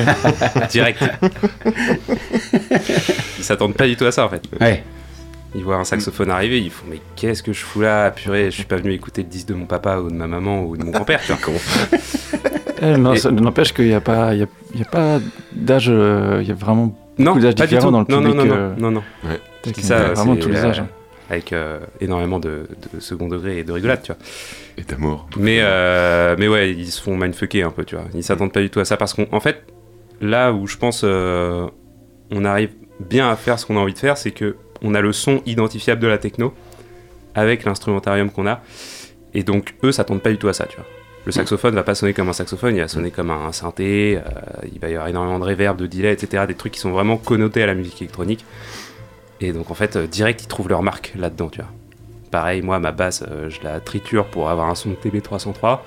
Direct. 0.70 1.02
ils 3.38 3.44
s'attendent 3.44 3.74
pas 3.74 3.86
du 3.86 3.96
tout 3.96 4.04
à 4.06 4.12
ça 4.12 4.24
en 4.24 4.28
fait. 4.30 4.42
Ouais. 4.60 4.82
Ils 5.54 5.62
voient 5.64 5.76
un 5.76 5.84
saxophone 5.84 6.30
arriver, 6.30 6.60
ils 6.60 6.70
font 6.70 6.84
mais 6.90 7.00
qu'est-ce 7.14 7.42
que 7.42 7.52
je 7.52 7.64
fous 7.64 7.80
là? 7.80 8.10
Purée, 8.10 8.46
je 8.46 8.56
suis 8.56 8.64
pas 8.64 8.76
venu 8.76 8.92
écouter 8.92 9.22
le 9.22 9.28
disque 9.28 9.48
de 9.48 9.54
mon 9.54 9.64
papa 9.66 9.98
ou 9.98 10.10
de 10.10 10.14
ma 10.14 10.26
maman 10.26 10.64
ou 10.64 10.76
de 10.76 10.84
mon 10.84 10.90
grand-père. 10.90 11.20
tu 11.22 11.32
vois. 11.32 11.38
Eh, 12.82 12.94
non, 12.98 13.14
Et- 13.14 13.16
ça 13.16 13.30
n'empêche 13.30 13.72
qu'il 13.72 13.86
n'y 13.86 13.94
a 13.94 14.02
pas, 14.02 14.34
il 14.34 14.40
y 14.40 14.42
a, 14.42 14.46
il 14.74 14.80
y 14.80 14.82
a 14.82 14.86
pas 14.86 15.18
d'âge, 15.52 15.86
euh, 15.88 16.40
il 16.42 16.48
y 16.48 16.50
a 16.50 16.54
vraiment 16.54 16.94
Non, 17.18 17.30
Beaucoup 17.32 17.40
d'âges 17.40 17.54
pas 17.54 17.66
du 17.66 17.74
différents 17.74 17.86
tout. 17.88 17.92
dans 17.92 18.00
le 18.00 18.06
non, 18.10 18.20
non, 18.20 18.30
public, 18.42 18.50
non, 18.50 18.54
euh, 18.54 18.74
non, 18.76 18.90
non, 18.90 19.02
non. 19.24 19.30
Ouais. 19.30 19.40
dis 19.72 19.82
ça, 19.82 20.12
vraiment 20.12 20.36
tous 20.36 20.50
les 20.50 20.58
euh, 20.58 20.66
âges. 20.66 20.80
hein. 20.80 20.88
avec 21.30 21.54
euh, 21.54 21.78
énormément 22.02 22.38
de, 22.38 22.66
de 22.92 23.00
second 23.00 23.28
degré 23.28 23.60
et 23.60 23.64
de 23.64 23.72
rigolade, 23.72 24.02
tu 24.02 24.12
vois. 24.12 24.20
Et 24.76 24.82
d'amour. 24.82 25.26
Mais, 25.38 25.60
euh, 25.62 26.36
mais 26.38 26.48
ouais, 26.48 26.70
ils 26.72 26.90
se 26.92 27.00
font 27.00 27.16
mindfucker 27.16 27.62
un 27.62 27.70
peu, 27.70 27.86
tu 27.86 27.94
vois. 27.96 28.04
Ils 28.12 28.22
s'attendent 28.22 28.52
pas 28.52 28.60
du 28.60 28.68
tout 28.68 28.80
à 28.80 28.84
ça 28.84 28.98
parce 28.98 29.14
qu'en 29.14 29.40
fait, 29.40 29.64
là 30.20 30.52
où 30.52 30.66
je 30.66 30.76
pense 30.76 31.00
euh, 31.02 31.66
on 32.30 32.44
arrive 32.44 32.72
bien 33.00 33.30
à 33.30 33.36
faire 33.36 33.58
ce 33.58 33.64
qu'on 33.64 33.78
a 33.78 33.80
envie 33.80 33.94
de 33.94 33.98
faire, 33.98 34.18
c'est 34.18 34.32
que 34.32 34.54
on 34.86 34.94
a 34.94 35.00
le 35.00 35.12
son 35.12 35.42
identifiable 35.46 36.00
de 36.00 36.06
la 36.06 36.18
techno 36.18 36.54
avec 37.34 37.64
l'instrumentarium 37.64 38.30
qu'on 38.30 38.46
a. 38.46 38.60
Et 39.34 39.42
donc, 39.42 39.74
eux, 39.84 39.92
ça 39.92 40.04
tourne 40.04 40.20
pas 40.20 40.30
du 40.30 40.38
tout 40.38 40.48
à 40.48 40.52
ça, 40.52 40.64
tu 40.66 40.76
vois. 40.76 40.86
Le 41.26 41.32
saxophone 41.32 41.74
va 41.74 41.82
pas 41.82 41.96
sonner 41.96 42.14
comme 42.14 42.28
un 42.28 42.32
saxophone, 42.32 42.76
il 42.76 42.80
va 42.80 42.86
sonner 42.86 43.10
comme 43.10 43.30
un 43.30 43.50
synthé, 43.50 44.16
euh, 44.16 44.30
il 44.72 44.78
va 44.78 44.88
y 44.88 44.92
avoir 44.92 45.08
énormément 45.08 45.40
de 45.40 45.44
reverb, 45.44 45.76
de 45.76 45.88
delay, 45.88 46.12
etc. 46.12 46.44
Des 46.46 46.54
trucs 46.54 46.72
qui 46.72 46.78
sont 46.78 46.92
vraiment 46.92 47.16
connotés 47.16 47.64
à 47.64 47.66
la 47.66 47.74
musique 47.74 48.00
électronique. 48.00 48.44
Et 49.40 49.52
donc, 49.52 49.72
en 49.72 49.74
fait, 49.74 49.96
euh, 49.96 50.06
direct, 50.06 50.44
ils 50.44 50.46
trouvent 50.46 50.68
leur 50.68 50.82
marque 50.82 51.12
là-dedans, 51.18 51.48
tu 51.48 51.60
vois. 51.60 51.70
Pareil, 52.30 52.62
moi, 52.62 52.78
ma 52.78 52.92
basse, 52.92 53.24
euh, 53.28 53.50
je 53.50 53.60
la 53.64 53.80
triture 53.80 54.26
pour 54.26 54.50
avoir 54.50 54.70
un 54.70 54.76
son 54.76 54.90
de 54.90 54.94
TB303. 54.94 55.80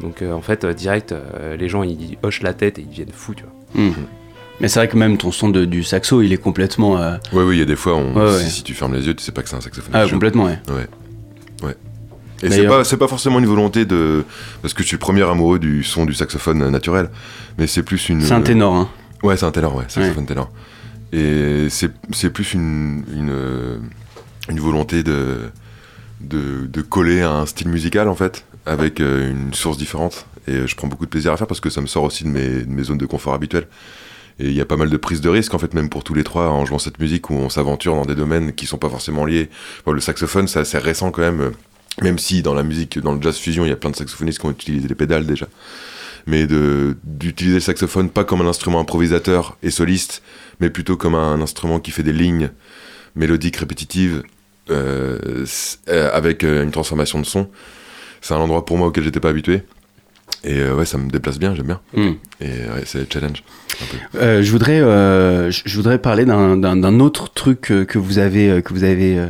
Donc, 0.00 0.22
en 0.22 0.42
fait, 0.42 0.66
direct, 0.66 1.14
les 1.56 1.68
gens, 1.68 1.84
ils 1.84 2.18
hochent 2.24 2.42
la 2.42 2.52
tête 2.52 2.78
et 2.78 2.82
ils 2.82 2.88
deviennent 2.88 3.12
fous, 3.12 3.34
tu 3.34 3.44
vois. 3.44 3.84
Hmm. 3.84 3.92
Mais 4.60 4.68
c'est 4.68 4.78
vrai 4.80 4.88
que 4.88 4.96
même 4.96 5.18
ton 5.18 5.32
son 5.32 5.48
de- 5.48 5.64
du 5.64 5.82
saxo, 5.82 6.22
il 6.22 6.32
est 6.32 6.36
complètement. 6.38 6.96
euh, 6.98 7.16
Ouais, 7.32 7.42
oui, 7.42 7.56
il 7.56 7.58
y 7.58 7.62
a 7.62 7.66
des 7.66 7.76
fois, 7.76 7.96
on- 7.96 8.14
Ouais, 8.14 8.38
si, 8.38 8.44
ouais. 8.44 8.50
si 8.50 8.62
tu 8.62 8.74
fermes 8.74 8.94
les 8.94 9.06
yeux, 9.06 9.14
tu 9.14 9.22
sais 9.24 9.32
pas 9.32 9.42
que 9.42 9.48
c'est 9.48 9.56
un 9.56 9.60
saxophone. 9.60 9.90
Ah, 9.94 10.06
complètement, 10.08 10.44
ouais. 10.44 10.58
Ouais. 10.68 10.86
Ouais. 11.62 11.76
Et 12.42 12.50
c'est 12.50 12.66
pas, 12.66 12.84
c'est 12.84 12.96
pas 12.96 13.08
forcément 13.08 13.38
une 13.38 13.46
volonté 13.46 13.84
de. 13.84 14.24
Parce 14.62 14.74
que 14.74 14.82
je 14.82 14.88
suis 14.88 14.96
le 14.96 15.00
premier 15.00 15.22
amoureux 15.22 15.58
du 15.58 15.82
son 15.82 16.04
du 16.04 16.14
saxophone 16.14 16.62
euh, 16.62 16.70
naturel. 16.70 17.10
Mais 17.58 17.66
c'est 17.66 17.82
plus 17.82 18.08
une. 18.08 18.20
C'est 18.20 18.32
un 18.32 18.42
ténor, 18.42 18.74
hein. 18.74 18.88
Ouais, 19.22 19.36
c'est 19.36 19.46
un 19.46 19.50
ténor, 19.50 19.74
ouais, 19.76 19.84
saxophone 19.88 20.26
ténor. 20.26 20.50
Et 21.12 21.68
c'est, 21.70 21.90
c'est 22.12 22.30
plus 22.30 22.54
une, 22.54 23.04
une, 23.14 23.30
euh, 23.30 23.78
une 24.50 24.58
volonté 24.60 25.02
de, 25.04 25.38
de, 26.20 26.66
de 26.66 26.82
coller 26.82 27.22
à 27.22 27.30
un 27.30 27.46
style 27.46 27.68
musical, 27.68 28.08
en 28.08 28.14
fait, 28.16 28.44
avec 28.66 29.00
euh, 29.00 29.30
une 29.30 29.54
source 29.54 29.78
différente. 29.78 30.26
Et 30.48 30.66
je 30.66 30.74
prends 30.76 30.88
beaucoup 30.88 31.06
de 31.06 31.10
plaisir 31.10 31.32
à 31.32 31.36
faire 31.36 31.46
parce 31.46 31.60
que 31.60 31.70
ça 31.70 31.80
me 31.80 31.86
sort 31.86 32.02
aussi 32.02 32.24
de 32.24 32.28
mes, 32.28 32.48
de 32.64 32.70
mes 32.70 32.82
zones 32.84 32.98
de 32.98 33.06
confort 33.06 33.32
habituelles. 33.34 33.66
Et 34.40 34.46
il 34.46 34.54
y 34.54 34.60
a 34.60 34.64
pas 34.64 34.76
mal 34.76 34.90
de 34.90 34.96
prises 34.96 35.20
de 35.20 35.28
risques, 35.28 35.54
en 35.54 35.58
fait, 35.58 35.74
même 35.74 35.88
pour 35.88 36.02
tous 36.02 36.14
les 36.14 36.24
trois, 36.24 36.48
en 36.48 36.64
jouant 36.64 36.78
cette 36.78 36.98
musique 36.98 37.30
où 37.30 37.34
on 37.34 37.48
s'aventure 37.48 37.94
dans 37.94 38.04
des 38.04 38.16
domaines 38.16 38.52
qui 38.52 38.66
sont 38.66 38.78
pas 38.78 38.88
forcément 38.88 39.24
liés. 39.24 39.48
Le 39.86 40.00
saxophone, 40.00 40.48
c'est 40.48 40.58
assez 40.58 40.78
récent 40.78 41.10
quand 41.12 41.22
même, 41.22 41.40
euh, 41.40 41.50
même 42.02 42.18
si 42.18 42.42
dans 42.42 42.54
la 42.54 42.64
musique, 42.64 42.98
dans 42.98 43.14
le 43.14 43.22
jazz 43.22 43.36
fusion, 43.36 43.64
il 43.64 43.68
y 43.68 43.72
a 43.72 43.76
plein 43.76 43.90
de 43.90 43.96
saxophonistes 43.96 44.40
qui 44.40 44.46
ont 44.46 44.50
utilisé 44.50 44.88
les 44.88 44.94
pédales 44.94 45.26
déjà. 45.26 45.46
Mais 46.26 46.46
d'utiliser 46.46 47.56
le 47.56 47.60
saxophone 47.60 48.08
pas 48.08 48.24
comme 48.24 48.40
un 48.40 48.46
instrument 48.46 48.80
improvisateur 48.80 49.58
et 49.62 49.70
soliste, 49.70 50.22
mais 50.58 50.70
plutôt 50.70 50.96
comme 50.96 51.14
un 51.14 51.40
instrument 51.42 51.80
qui 51.80 51.90
fait 51.90 52.02
des 52.02 52.14
lignes 52.14 52.50
mélodiques 53.14 53.58
répétitives 53.58 54.22
euh, 54.70 55.44
euh, 55.88 56.10
avec 56.14 56.42
une 56.42 56.70
transformation 56.70 57.20
de 57.20 57.26
son. 57.26 57.50
C'est 58.22 58.32
un 58.32 58.38
endroit 58.38 58.64
pour 58.64 58.78
moi 58.78 58.86
auquel 58.88 59.04
j'étais 59.04 59.20
pas 59.20 59.28
habitué. 59.28 59.64
Et 60.44 60.58
euh, 60.60 60.74
ouais, 60.74 60.84
ça 60.84 60.98
me 60.98 61.08
déplace 61.10 61.38
bien, 61.38 61.54
j'aime 61.54 61.66
bien. 61.66 61.80
Hmm. 61.96 62.12
Et 62.40 62.46
ouais, 62.46 62.82
c'est 62.84 62.98
le 63.00 63.06
challenge. 63.10 63.42
un 63.80 63.84
peu. 63.86 64.18
Euh, 64.18 64.42
je 64.42 64.50
voudrais, 64.50 64.80
euh, 64.80 65.50
je 65.50 65.76
voudrais 65.76 65.98
parler 65.98 66.24
d'un- 66.26 66.56
autre 67.00 67.32
truc 67.32 67.60
que 67.62 67.98
vous 67.98 68.18
avez, 68.18 68.60
que 68.62 68.72
vous 68.74 68.84
avez, 68.84 69.18
euh, 69.18 69.26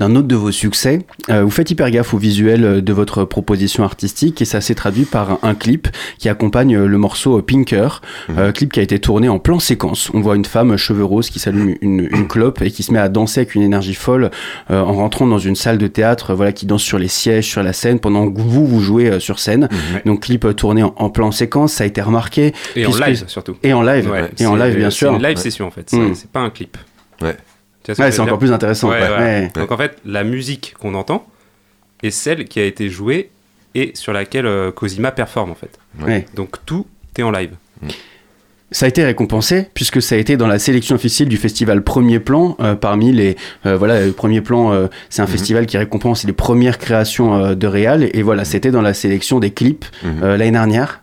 d'un 0.00 0.14
autre 0.16 0.28
de 0.28 0.36
vos 0.36 0.50
succès. 0.52 1.00
Euh, 1.30 1.42
vous 1.44 1.50
faites 1.50 1.70
hyper 1.70 1.90
gaffe 1.90 2.14
au 2.14 2.18
visuel 2.18 2.64
euh, 2.64 2.80
de 2.80 2.92
votre 2.92 3.24
proposition 3.24 3.84
artistique 3.84 4.40
et 4.40 4.44
ça 4.44 4.60
s'est 4.60 4.74
traduit 4.74 5.04
par 5.04 5.38
un, 5.42 5.54
clip 5.54 5.88
qui 6.18 6.28
accompagne 6.28 6.76
euh, 6.76 6.86
le 6.86 6.98
morceau 6.98 7.40
Pinker, 7.42 8.00
Mhm. 8.28 8.38
euh, 8.38 8.52
clip 8.52 8.72
qui 8.72 8.80
a 8.80 8.82
été 8.82 8.98
tourné 8.98 9.28
en 9.28 9.38
plan 9.38 9.58
séquence. 9.58 10.10
On 10.14 10.20
voit 10.20 10.36
une 10.36 10.44
femme 10.44 10.76
cheveux 10.76 11.04
roses 11.04 11.30
qui 11.30 11.38
s'allume 11.38 11.74
une, 11.80 12.08
une 12.10 12.28
clope 12.28 12.62
et 12.62 12.70
qui 12.70 12.82
se 12.82 12.92
met 12.92 12.98
à 12.98 13.08
danser 13.08 13.40
avec 13.40 13.54
une 13.54 13.62
énergie 13.62 13.94
folle 13.94 14.30
euh, 14.70 14.80
en 14.80 14.92
rentrant 14.94 15.26
dans 15.26 15.38
une 15.38 15.56
salle 15.56 15.78
de 15.78 15.86
théâtre, 15.86 16.34
voilà, 16.34 16.52
qui 16.52 16.66
danse 16.66 16.82
sur 16.82 16.98
les 16.98 17.08
sièges, 17.08 17.46
sur 17.46 17.62
la 17.62 17.72
scène 17.72 17.98
pendant 17.98 18.30
que 18.30 18.40
vous 18.40 18.66
vous 18.66 18.80
jouez 18.80 19.10
euh, 19.10 19.20
sur 19.20 19.38
scène. 19.38 19.68
Donc 20.06 20.20
clip 20.22 20.46
tourné 20.56 20.82
en, 20.82 20.94
en 20.96 21.10
plan 21.10 21.30
séquence, 21.32 21.72
ça 21.74 21.84
a 21.84 21.86
été 21.86 22.00
remarqué 22.00 22.52
Et 22.76 22.86
en 22.86 22.90
live, 22.96 23.24
surtout. 23.26 23.56
et 23.62 23.72
en 23.72 23.82
live, 23.82 24.08
Ouais, 24.10 24.30
et 24.38 24.46
en 24.46 24.54
live 24.56 24.76
bien 24.76 24.90
sûr. 24.90 25.10
C'est 25.10 25.16
une 25.16 25.22
live 25.22 25.36
Ouais. 25.36 25.42
session 25.42 25.66
en 25.66 25.70
fait, 25.70 25.88
c'est 25.90 25.96
Mm. 25.96 26.14
c'est 26.14 26.30
pas 26.30 26.40
un 26.40 26.50
clip. 26.50 26.76
Ouais. 27.20 27.36
Tu 27.94 27.94
vois 27.94 28.06
Ouais, 28.06 28.12
c'est 28.12 28.20
encore 28.20 28.38
plus 28.38 28.52
intéressant. 28.52 28.88
Ouais, 28.90 29.00
ouais. 29.00 29.08
ouais. 29.08 29.16
Ouais. 29.18 29.50
Donc 29.54 29.72
en 29.72 29.76
fait, 29.76 29.96
la 30.04 30.24
musique 30.24 30.74
qu'on 30.78 30.94
entend 30.94 31.26
est 32.02 32.10
celle 32.10 32.44
qui 32.46 32.60
a 32.60 32.64
été 32.64 32.88
jouée 32.88 33.30
et 33.74 33.92
sur 33.94 34.12
laquelle 34.12 34.46
euh, 34.46 34.70
Cosima 34.72 35.10
performe 35.12 35.50
en 35.50 35.54
fait. 35.54 35.78
Ouais. 36.00 36.26
Donc 36.34 36.56
tout 36.66 36.86
est 37.16 37.22
en 37.22 37.30
live. 37.30 37.50
Ça 38.70 38.84
a 38.84 38.88
été 38.90 39.02
récompensé 39.02 39.66
puisque 39.72 40.02
ça 40.02 40.14
a 40.14 40.18
été 40.18 40.36
dans 40.36 40.46
la 40.46 40.58
sélection 40.58 40.94
officielle 40.94 41.28
du 41.28 41.38
festival 41.38 41.82
Premier 41.82 42.20
Plan 42.20 42.54
euh, 42.60 42.74
parmi 42.74 43.12
les 43.12 43.36
euh, 43.64 43.78
voilà 43.78 44.04
le 44.04 44.12
Premier 44.12 44.42
Plan 44.42 44.72
euh, 44.74 44.88
c'est 45.08 45.22
un 45.22 45.24
Mhm. 45.24 45.30
festival 45.30 45.66
qui 45.66 45.78
récompense 45.78 46.24
les 46.24 46.34
premières 46.34 46.76
créations 46.76 47.34
euh, 47.34 47.54
de 47.54 47.66
réal 47.66 48.02
et, 48.04 48.10
et 48.18 48.22
voilà 48.22 48.44
c'était 48.44 48.70
dans 48.70 48.82
la 48.82 48.92
sélection 48.92 49.40
des 49.40 49.52
clips 49.52 49.86
Mhm. 50.02 50.22
euh, 50.22 50.36
l'année 50.36 50.50
dernière. 50.50 51.00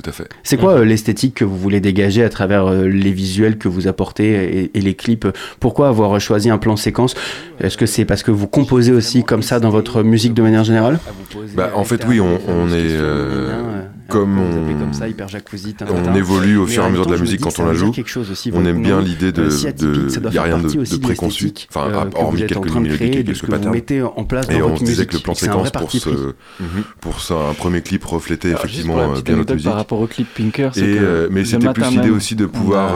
Tout 0.00 0.08
à 0.08 0.12
fait. 0.12 0.28
C'est 0.44 0.56
quoi 0.56 0.74
euh, 0.78 0.84
l'esthétique 0.84 1.34
que 1.34 1.44
vous 1.44 1.58
voulez 1.58 1.80
dégager 1.80 2.22
à 2.22 2.28
travers 2.28 2.66
euh, 2.66 2.86
les 2.86 3.10
visuels 3.10 3.58
que 3.58 3.66
vous 3.66 3.88
apportez 3.88 4.28
et, 4.28 4.70
et 4.78 4.80
les 4.80 4.94
clips? 4.94 5.26
Pourquoi 5.58 5.88
avoir 5.88 6.20
choisi 6.20 6.50
un 6.50 6.58
plan 6.58 6.76
séquence? 6.76 7.16
Est-ce 7.58 7.76
que 7.76 7.86
c'est 7.86 8.04
parce 8.04 8.22
que 8.22 8.30
vous 8.30 8.46
composez 8.46 8.92
aussi 8.92 9.24
comme 9.24 9.42
ça 9.42 9.58
dans 9.58 9.70
votre 9.70 10.04
musique 10.04 10.34
de 10.34 10.42
manière 10.42 10.62
générale? 10.62 11.00
Bah, 11.56 11.72
en 11.74 11.82
fait, 11.82 12.04
oui, 12.06 12.20
on- 12.20 12.38
on 12.48 12.68
est, 12.68 12.74
euh, 12.76 13.82
comme 14.08 14.38
on- 14.38 14.78
comme 14.78 14.92
ça, 14.92 15.08
hyper 15.08 15.28
jacuzzi, 15.28 15.74
tin, 15.74 15.86
tin, 15.86 15.94
On 15.96 16.02
tin. 16.02 16.14
évolue 16.14 16.56
au 16.58 16.66
fur 16.66 16.82
et 16.82 16.86
à 16.86 16.88
mesure 16.88 17.06
de 17.06 17.14
la 17.14 17.20
musique 17.20 17.40
quand 17.40 17.58
on 17.58 17.66
la 17.66 17.74
joue. 17.74 17.90
quelque 17.90 18.08
chose 18.10 18.30
aussi, 18.30 18.50
On 18.54 18.64
aime 18.64 18.82
bien 18.82 19.00
l'idée 19.00 19.32
de. 19.32 19.48
Il 19.48 20.30
n'y 20.30 20.38
a 20.38 20.42
rien 20.42 20.58
de, 20.58 20.96
préconçu. 20.98 21.52
Enfin, 21.70 21.88
euh, 21.88 22.04
que 22.06 22.16
hormis 22.16 22.46
quelques 22.46 22.74
mélodies 22.74 23.10
quelques 23.10 23.46
patterns. 23.46 23.72
mettez 23.72 24.02
en 24.02 24.24
place 24.24 24.46
dans 24.48 24.54
Et 24.54 24.62
on 24.62 24.74
disait 24.74 24.92
musique. 24.92 25.06
que 25.10 25.16
le 25.16 25.22
plan 25.22 25.34
séquence 25.34 25.70
pour, 25.70 25.90
ce, 25.90 26.34
pour 27.00 27.20
ça, 27.20 27.34
un 27.50 27.54
premier 27.54 27.82
clip 27.82 28.04
reflétait 28.04 28.50
effectivement 28.50 28.98
euh, 28.98 29.20
bien 29.20 29.36
notre 29.36 29.54
musique. 29.54 29.68
par 29.68 29.76
rapport 29.76 30.00
au 30.00 30.06
clip 30.06 30.28
euh, 30.38 31.28
mais 31.30 31.44
c'était 31.44 31.72
plus 31.72 31.90
l'idée 31.90 32.10
aussi 32.10 32.34
de 32.34 32.46
on 32.46 32.48
pouvoir 32.48 32.92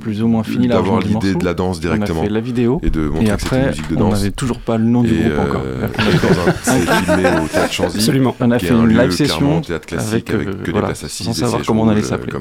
plus 0.00 0.22
ou 0.22 0.28
moins 0.28 0.42
fini 0.42 0.68
d'avoir 0.68 1.00
l'idée 1.00 1.34
de 1.34 1.44
la 1.44 1.54
danse 1.54 1.80
directement 1.80 2.20
On 2.20 2.22
a 2.22 2.26
fait 2.26 2.32
la 2.32 2.40
vidéo 2.40 2.80
et 2.82 2.90
de 2.90 3.00
montrer 3.08 3.26
et 3.26 3.30
que 3.30 3.40
c'était 3.42 3.56
une 3.56 3.60
après 3.62 3.68
musique 3.68 3.88
de 3.90 3.96
on 3.96 4.00
danse. 4.00 4.12
n'avait 4.18 4.30
toujours 4.30 4.58
pas 4.60 4.76
le 4.78 4.84
nom 4.84 5.02
du 5.02 5.14
groupe 5.14 5.38
encore. 5.38 5.62
c'est 6.62 6.80
filmé 6.80 7.28
au 7.44 7.48
théâtre 7.52 7.72
Chanzy. 7.72 7.96
Absolument. 7.98 8.36
On 8.40 8.50
a 8.50 8.58
fait 8.58 8.68
une 8.74 8.88
live 8.88 9.10
session 9.10 9.60
théâtre 9.60 9.86
classique 10.22 10.34
avec, 10.34 10.48
avec, 10.48 10.62
que 10.62 10.70
des 10.70 10.80
places 10.80 11.04
assises 11.04 11.26
sans 11.26 11.32
savoir 11.32 11.62
comment 11.66 11.82
on 11.82 11.88
allait 11.88 12.02
s'appeler. 12.02 12.32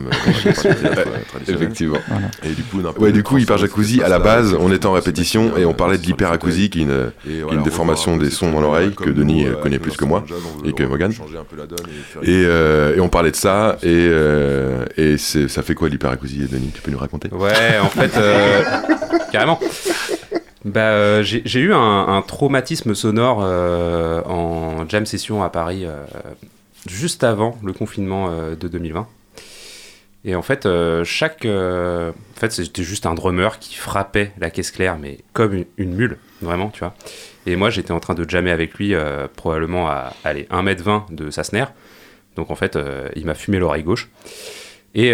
Effectivement. 1.48 1.98
Voilà. 2.08 2.28
Et 2.44 2.50
du 2.50 2.64
coup, 2.64 2.82
ouais, 3.00 3.12
du 3.12 3.24
coup, 3.24 3.38
Hyper 3.38 3.58
Jacuzzi, 3.58 4.02
à 4.02 4.10
la 4.10 4.20
base, 4.20 4.56
on 4.60 4.72
était 4.72 4.86
en 4.86 4.94
répétition 4.94 5.58
et 5.58 5.66
on 5.66 5.74
parlait 5.74 5.98
de 5.98 6.04
l'hyperacousie, 6.04 6.70
qui 6.70 6.80
est 6.80 6.84
une, 6.84 7.12
une 7.52 7.64
déformation 7.64 8.18
des 8.18 8.30
sons 8.30 8.52
dans 8.52 8.62
l'oreille 8.62 8.94
que 8.94 9.10
Denis 9.10 9.46
euh, 9.46 9.54
connaît 9.56 9.80
plus 9.80 9.96
que 9.98 10.06
moi 10.06 10.24
et 10.66 10.74
que 10.74 10.84
Morgan. 10.84 11.12
Et, 12.24 12.44
euh, 12.46 12.96
et 12.96 13.00
on 13.00 13.10
parlait 13.10 13.32
de 13.32 13.36
ça, 13.36 13.78
et, 13.84 13.88
euh, 13.88 14.86
et 14.98 15.18
ça 15.18 15.62
fait 15.64 15.76
quoi 15.76 15.90
l'hyperacousie, 15.90 16.48
Denis? 16.52 16.72
Tu 16.74 16.82
peux 16.82 16.92
nous 16.92 16.98
raconter? 16.98 17.30
Ouais, 17.32 17.80
en 17.82 17.90
fait, 17.90 18.12
euh, 18.18 18.64
carrément. 19.32 19.60
Bah, 20.66 20.82
euh, 20.82 21.24
j'ai 21.24 21.44
j'ai 21.46 21.62
eu 21.62 21.74
un, 21.74 22.08
un 22.08 22.22
traumatisme 22.22 22.94
sonore 22.94 23.40
euh, 23.42 24.22
en 24.24 24.88
jam 24.90 25.06
session 25.06 25.42
à 25.44 25.50
Paris 25.50 25.86
euh, 25.86 26.04
juste 26.90 27.24
avant 27.24 27.58
le 27.64 27.74
confinement 27.74 28.30
euh, 28.30 28.56
de 28.56 28.68
2020. 28.68 29.08
Et 30.26 30.36
en 30.36 30.42
fait, 30.42 30.66
euh, 30.66 31.04
chaque. 31.04 31.46
euh, 31.46 32.12
en 32.12 32.40
fait, 32.40 32.52
c'était 32.52 32.84
juste 32.84 33.06
un 33.06 33.14
drummer 33.14 33.60
qui 33.60 33.76
frappait 33.76 34.32
la 34.40 34.50
caisse 34.50 34.72
claire, 34.72 34.98
mais 34.98 35.20
comme 35.34 35.64
une, 35.78 35.94
mule, 35.94 36.18
vraiment, 36.42 36.70
tu 36.70 36.80
vois. 36.80 36.96
Et 37.46 37.56
moi, 37.56 37.70
j'étais 37.70 37.92
en 37.92 38.00
train 38.00 38.14
de 38.14 38.30
jammer 38.30 38.52
avec 38.52 38.74
lui, 38.74 38.94
probablement 39.38 39.88
à 39.88 40.14
allez, 40.26 40.48
1m20 40.52 41.16
de 41.16 41.30
sa 41.30 41.46
snare. 41.46 41.72
Donc 42.36 42.52
en 42.52 42.56
fait, 42.56 42.78
il 43.16 43.26
m'a 43.26 43.36
fumé 43.36 43.58
l'oreille 43.58 43.84
gauche. 43.84 44.10
Et 44.96 45.14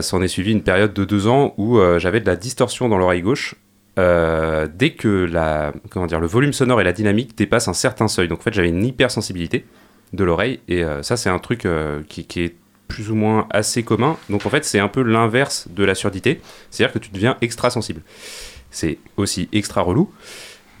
s'en 0.00 0.22
est 0.22 0.28
suivi 0.28 0.50
une 0.50 0.64
période 0.64 0.92
de 0.92 1.04
deux 1.04 1.28
ans 1.28 1.54
où 1.56 1.78
j'avais 1.98 2.18
de 2.18 2.26
la 2.26 2.34
distorsion 2.34 2.88
dans 2.88 2.98
l'oreille 2.98 3.22
gauche 3.22 3.54
dès 3.96 4.94
que 4.98 5.28
la, 5.30 5.72
comment 5.90 6.06
dire, 6.06 6.18
le 6.18 6.26
volume 6.26 6.52
sonore 6.52 6.80
et 6.80 6.84
la 6.84 6.92
dynamique 6.92 7.38
dépassent 7.38 7.68
un 7.68 7.74
certain 7.74 8.08
seuil. 8.08 8.26
Donc 8.26 8.40
en 8.40 8.42
fait, 8.42 8.54
j'avais 8.54 8.70
une 8.70 8.84
hypersensibilité 8.84 9.64
de 10.12 10.24
l'oreille. 10.24 10.60
Et 10.68 10.84
euh, 10.84 11.02
ça, 11.02 11.16
c'est 11.16 11.30
un 11.30 11.38
truc 11.38 11.66
euh, 11.66 12.02
qui, 12.08 12.24
qui 12.24 12.42
est 12.42 12.54
plus 12.88 13.10
ou 13.10 13.14
moins 13.14 13.46
assez 13.50 13.82
commun. 13.82 14.16
Donc 14.28 14.44
en 14.44 14.50
fait, 14.50 14.64
c'est 14.64 14.78
un 14.78 14.88
peu 14.88 15.02
l'inverse 15.02 15.66
de 15.70 15.84
la 15.84 15.94
surdité. 15.94 16.40
C'est-à-dire 16.70 16.92
que 16.92 16.98
tu 16.98 17.10
deviens 17.10 17.36
extra 17.40 17.70
sensible. 17.70 18.02
C'est 18.70 18.98
aussi 19.16 19.48
extra 19.52 19.82
relou. 19.82 20.10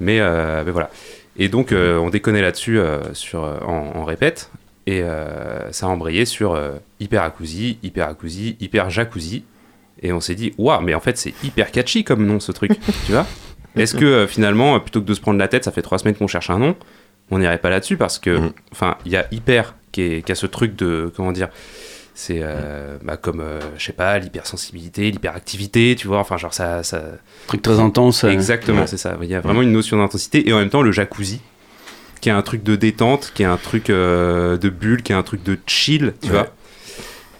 Mais, 0.02 0.18
euh, 0.20 0.62
mais 0.64 0.72
voilà. 0.72 0.90
Et 1.38 1.48
donc, 1.48 1.72
euh, 1.72 1.96
on 1.98 2.10
déconnait 2.10 2.42
là-dessus 2.42 2.78
euh, 2.78 3.14
sur, 3.14 3.42
en, 3.42 3.92
en 3.94 4.04
répète. 4.04 4.50
Et 4.86 5.02
ça 5.70 5.86
a 5.86 5.88
embrayé 5.88 6.24
sur 6.24 6.60
hyper 6.98 7.22
acousie, 7.22 7.78
hyper 7.84 8.08
acousie, 8.08 8.56
hyper 8.58 8.90
jacuzzi. 8.90 9.44
Et 10.02 10.12
on 10.12 10.18
s'est 10.18 10.34
dit, 10.34 10.52
waouh, 10.58 10.80
mais 10.80 10.92
en 10.94 11.00
fait, 11.00 11.16
c'est 11.16 11.32
hyper 11.44 11.70
catchy 11.70 12.02
comme 12.02 12.26
nom 12.26 12.40
ce 12.40 12.50
truc, 12.50 12.72
tu 13.06 13.12
vois? 13.12 13.24
Est-ce 13.76 13.94
que 13.94 14.26
finalement, 14.26 14.80
plutôt 14.80 15.00
que 15.00 15.06
de 15.06 15.14
se 15.14 15.20
prendre 15.20 15.38
la 15.38 15.46
tête, 15.46 15.62
ça 15.62 15.70
fait 15.70 15.82
trois 15.82 16.00
semaines 16.00 16.16
qu'on 16.16 16.26
cherche 16.26 16.50
un 16.50 16.58
nom, 16.58 16.74
on 17.30 17.38
n'irait 17.38 17.58
pas 17.58 17.70
là-dessus 17.70 17.96
parce 17.96 18.18
que, 18.18 18.30
Mhm. 18.38 18.52
enfin, 18.72 18.96
il 19.06 19.12
y 19.12 19.16
a 19.16 19.26
hyper 19.32 19.74
qui, 19.92 20.02
est- 20.02 20.22
qui 20.26 20.32
a 20.32 20.34
ce 20.34 20.46
truc 20.46 20.76
de, 20.76 21.10
comment 21.16 21.32
dire, 21.32 21.48
c'est 22.14 22.40
euh, 22.42 22.98
bah, 23.02 23.16
comme, 23.16 23.40
euh, 23.40 23.58
je 23.78 23.84
sais 23.84 23.92
pas, 23.94 24.18
l'hypersensibilité, 24.18 25.10
l'hyperactivité, 25.10 25.96
tu 25.98 26.08
vois, 26.08 26.18
enfin, 26.18 26.36
genre 26.36 26.52
ça. 26.52 26.82
ça... 26.82 27.02
Truc 27.46 27.62
très 27.62 27.80
intense. 27.80 28.24
euh, 28.24 28.28
Exactement, 28.28 28.82
ouais. 28.82 28.86
c'est 28.86 28.98
ça. 28.98 29.16
Il 29.22 29.28
y 29.28 29.34
a 29.34 29.40
vraiment 29.40 29.62
une 29.62 29.72
notion 29.72 29.96
d'intensité 29.96 30.46
et 30.48 30.52
en 30.52 30.58
même 30.58 30.68
temps, 30.70 30.82
le 30.82 30.92
jacuzzi, 30.92 31.40
qui 32.20 32.28
est 32.28 32.32
un 32.32 32.42
truc 32.42 32.62
de 32.62 32.76
détente, 32.76 33.32
qui 33.34 33.42
est 33.42 33.46
un 33.46 33.56
truc 33.56 33.88
euh, 33.90 34.56
de 34.58 34.68
bulle, 34.68 35.02
qui 35.02 35.12
est 35.12 35.14
un 35.16 35.22
truc 35.22 35.42
de 35.42 35.58
chill, 35.66 36.12
tu 36.20 36.28
Ouais. 36.30 36.32
vois. 36.34 36.48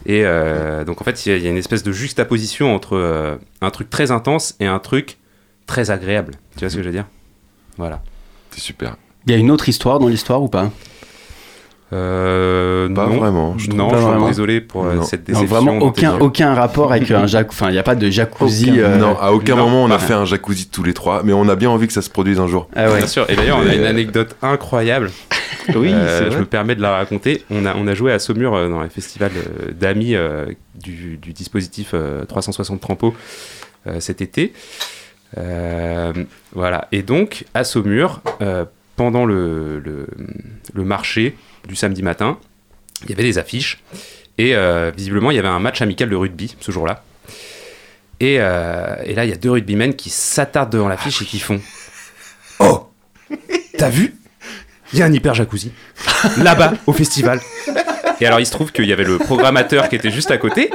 Et 0.06 0.24
donc 0.84 1.00
en 1.00 1.04
fait, 1.04 1.26
il 1.26 1.36
y, 1.36 1.42
y 1.42 1.46
a 1.46 1.50
une 1.50 1.56
espèce 1.56 1.82
de 1.84 1.92
juxtaposition 1.92 2.74
entre 2.74 3.38
un 3.60 3.70
truc 3.70 3.88
très 3.88 4.10
intense 4.10 4.56
et 4.58 4.66
un 4.66 4.80
truc 4.80 5.18
très 5.66 5.90
agréable. 5.92 6.34
Tu 6.56 6.60
vois 6.60 6.70
ce 6.70 6.76
que 6.76 6.82
je 6.82 6.88
veux 6.88 6.92
dire? 6.94 7.06
Voilà. 7.78 8.02
C'est 8.50 8.60
super. 8.60 8.96
Il 9.26 9.32
y 9.32 9.34
a 9.34 9.38
une 9.38 9.50
autre 9.50 9.68
histoire 9.68 9.98
dans 9.98 10.08
l'histoire 10.08 10.42
ou 10.42 10.48
pas? 10.48 10.70
Euh, 11.92 12.88
Pas 12.88 13.06
non. 13.06 13.18
vraiment, 13.18 13.58
je 13.58 13.66
trouve. 13.66 13.78
non, 13.78 13.88
Pas 13.90 13.96
je 13.96 14.00
suis 14.00 14.10
vraiment. 14.10 14.28
désolé 14.28 14.60
pour 14.62 14.86
euh, 14.86 14.94
Non. 14.94 15.02
cette 15.02 15.28
Non, 15.28 15.34
déception. 15.40 15.46
Vraiment 15.56 15.78
dont 15.78 15.86
aucun, 15.88 16.18
aucun 16.20 16.54
rapport 16.54 16.90
avec 16.90 17.10
un 17.10 17.26
jacuzzi. 17.26 17.54
Enfin, 17.62 17.68
il 17.70 17.74
n'y 17.74 17.78
a 17.78 17.82
pas 17.82 17.94
de 17.94 18.08
jacuzzi. 18.08 18.70
Aucun. 18.70 18.78
euh, 18.80 18.96
Non, 18.96 19.16
à 19.20 19.32
aucun 19.32 19.56
non, 19.56 19.64
moment 19.64 19.84
on 19.84 19.90
a 19.90 19.98
fait 19.98 20.14
un 20.14 20.24
jacuzzi 20.24 20.68
tous 20.70 20.82
les 20.82 20.94
trois, 20.94 21.22
mais 21.22 21.34
on 21.34 21.46
a 21.50 21.54
bien 21.54 21.68
envie 21.68 21.86
que 21.86 21.92
ça 21.92 22.00
se 22.00 22.08
produise 22.08 22.40
un 22.40 22.46
jour. 22.46 22.66
Ah 22.74 22.88
ouais. 22.90 22.96
Bien 22.98 23.06
sûr. 23.06 23.26
Et 23.28 23.36
d'ailleurs, 23.36 23.58
on 23.62 23.68
a 23.68 23.74
une 23.74 23.82
Euh, 23.82 23.90
anecdote 23.90 24.36
incroyable. 24.42 25.10
Oui, 25.76 25.92
Euh, 25.92 26.28
je 26.32 26.38
me 26.38 26.44
permets 26.46 26.74
de 26.74 26.80
la 26.82 26.90
raconter. 26.96 27.44
On 27.50 27.66
a, 27.66 27.76
on 27.76 27.86
a 27.86 27.94
joué 27.94 28.10
à 28.10 28.18
Saumur 28.18 28.54
euh, 28.56 28.68
dans 28.68 28.80
un 28.80 28.88
festival 28.88 29.30
euh, 29.36 29.70
d'amis 29.72 30.16
euh, 30.16 30.46
du, 30.74 31.18
du 31.18 31.32
dispositif 31.32 31.90
euh, 31.94 32.24
360 32.24 32.80
Trampo 32.80 33.14
euh, 33.86 34.00
cet 34.00 34.22
été. 34.22 34.52
Euh, 35.38 36.12
voilà. 36.52 36.88
Et 36.90 37.02
donc, 37.02 37.44
à 37.54 37.62
Saumur, 37.62 38.22
euh, 38.40 38.64
pendant 38.96 39.24
le, 39.24 39.78
le, 39.78 40.84
marché 40.84 41.36
du 41.68 41.76
samedi 41.76 42.02
matin, 42.02 42.38
il 43.04 43.10
y 43.10 43.12
avait 43.12 43.22
des 43.22 43.38
affiches. 43.38 43.82
Et 44.38 44.54
euh, 44.54 44.90
visiblement, 44.96 45.30
il 45.30 45.36
y 45.36 45.38
avait 45.38 45.48
un 45.48 45.58
match 45.58 45.82
amical 45.82 46.08
de 46.08 46.16
rugby 46.16 46.56
ce 46.60 46.72
jour-là. 46.72 47.02
Et, 48.20 48.36
euh, 48.38 48.96
et 49.04 49.14
là, 49.14 49.24
il 49.24 49.30
y 49.30 49.32
a 49.32 49.36
deux 49.36 49.50
rugbymen 49.50 49.94
qui 49.94 50.10
s'attardent 50.10 50.70
devant 50.70 50.88
l'affiche 50.88 51.22
et 51.22 51.24
qui 51.24 51.40
font 51.40 51.60
Oh 52.60 52.88
T'as 53.78 53.88
vu? 53.88 54.14
Il 54.92 54.98
y 54.98 55.02
a 55.02 55.06
un 55.06 55.12
hyper 55.12 55.34
jacuzzi. 55.34 55.72
Là-bas, 56.38 56.74
au 56.86 56.92
festival. 56.92 57.40
Et 58.20 58.26
alors, 58.26 58.40
il 58.40 58.46
se 58.46 58.52
trouve 58.52 58.72
qu'il 58.72 58.84
y 58.84 58.92
avait 58.92 59.04
le 59.04 59.18
programmateur 59.18 59.88
qui 59.88 59.96
était 59.96 60.10
juste 60.10 60.30
à 60.30 60.38
côté. 60.38 60.70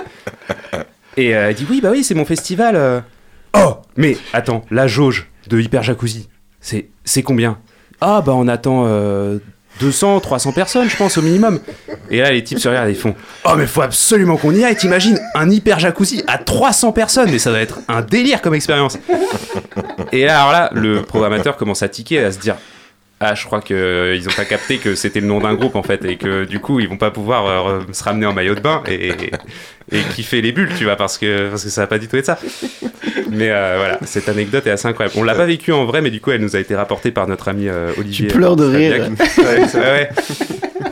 Et 1.16 1.36
euh, 1.36 1.52
il 1.52 1.56
dit 1.56 1.68
Oui, 1.70 1.82
bah 1.82 1.90
oui, 1.92 2.04
c'est 2.04 2.16
mon 2.16 2.26
festival. 2.26 3.04
Oh 3.54 3.78
Mais 3.96 4.18
attends, 4.34 4.66
la 4.70 4.88
jauge 4.88 5.30
de 5.48 5.60
hyper 5.60 5.84
jacuzzi, 5.84 6.28
c'est 6.60 7.24
combien? 7.24 7.60
Ah, 8.02 8.22
bah 8.26 8.34
on 8.36 8.48
attend 8.48 8.84
euh, 8.88 9.40
200, 9.80 10.20
300 10.20 10.52
personnes, 10.52 10.90
je 10.90 10.96
pense, 10.96 11.18
au 11.18 11.22
minimum. 11.22 11.60
Et 12.10 12.20
là, 12.22 12.32
les 12.32 12.44
types 12.44 12.60
se 12.60 12.68
regardent 12.68 12.90
et 12.90 12.94
ils 12.94 12.98
font 12.98 13.16
Oh, 13.46 13.54
mais 13.58 13.68
faut 13.68 13.82
absolument 13.82 14.38
qu'on 14.38 14.54
y 14.54 14.64
aille, 14.64 14.76
t'imagines? 14.76 15.20
Un 15.36 15.50
hyper 15.50 15.80
jacuzzi 15.80 16.24
à 16.28 16.38
300 16.38 16.92
personnes, 16.92 17.30
mais 17.32 17.40
ça 17.40 17.50
doit 17.52 17.60
être 17.60 17.80
un 17.88 18.02
délire 18.02 18.42
comme 18.42 18.54
expérience. 18.56 18.98
Et 20.12 20.26
là, 20.26 20.42
alors 20.42 20.52
là, 20.52 20.70
le 20.74 21.02
programmateur 21.04 21.58
commence 21.58 21.84
à 21.84 21.90
tiquer, 21.90 22.24
à 22.24 22.32
se 22.32 22.40
dire 22.40 22.56
Ah, 23.20 23.34
je 23.34 23.46
crois 23.46 23.62
qu'ils 23.62 23.76
n'ont 24.24 24.34
pas 24.36 24.46
capté 24.46 24.78
que 24.78 24.94
c'était 24.94 25.22
le 25.22 25.26
nom 25.28 25.40
d'un 25.40 25.56
groupe 25.56 25.76
en 25.76 25.82
fait, 25.82 26.06
et 26.06 26.18
que 26.18 26.46
du 26.46 26.60
coup, 26.60 26.80
ils 26.80 26.88
vont 26.88 26.98
pas 26.98 27.10
pouvoir 27.10 27.68
euh, 27.68 27.80
se 27.92 28.04
ramener 28.04 28.28
en 28.28 28.34
maillot 28.34 28.54
de 28.54 28.60
bain 28.60 28.84
et, 28.88 29.12
et 29.92 30.02
kiffer 30.14 30.40
les 30.42 30.52
bulles, 30.52 30.70
tu 30.78 30.84
vois, 30.84 30.96
parce 30.98 31.18
que, 31.18 31.50
parce 31.50 31.64
que 31.64 31.70
ça 31.72 31.82
va 31.82 31.88
pas 31.88 31.98
du 31.98 32.08
tout 32.08 32.16
être 32.16 32.28
ça. 32.28 32.38
Mais 33.32 33.50
euh, 33.50 33.76
voilà, 33.80 33.98
cette 34.06 34.30
anecdote 34.30 34.68
est 34.68 34.70
assez 34.72 34.88
incroyable. 34.88 35.16
On 35.18 35.24
l'a 35.24 35.34
pas 35.34 35.46
vécue 35.48 35.72
en 35.72 35.86
vrai, 35.86 36.02
mais 36.02 36.12
du 36.12 36.22
coup, 36.22 36.30
elle 36.30 36.42
nous 36.42 36.56
a 36.56 36.60
été 36.60 36.76
rapportée 36.76 37.10
par 37.10 37.28
notre 37.28 37.48
ami 37.48 37.68
euh, 37.68 37.92
Olivier. 37.98 38.28
Tu 38.28 38.36
pleures 38.36 38.56
de 38.56 38.66
rire. 38.66 39.08
Sabiac. 39.18 39.74
Ouais, 39.74 39.80
ouais, 39.80 39.82
ouais. 39.82 40.10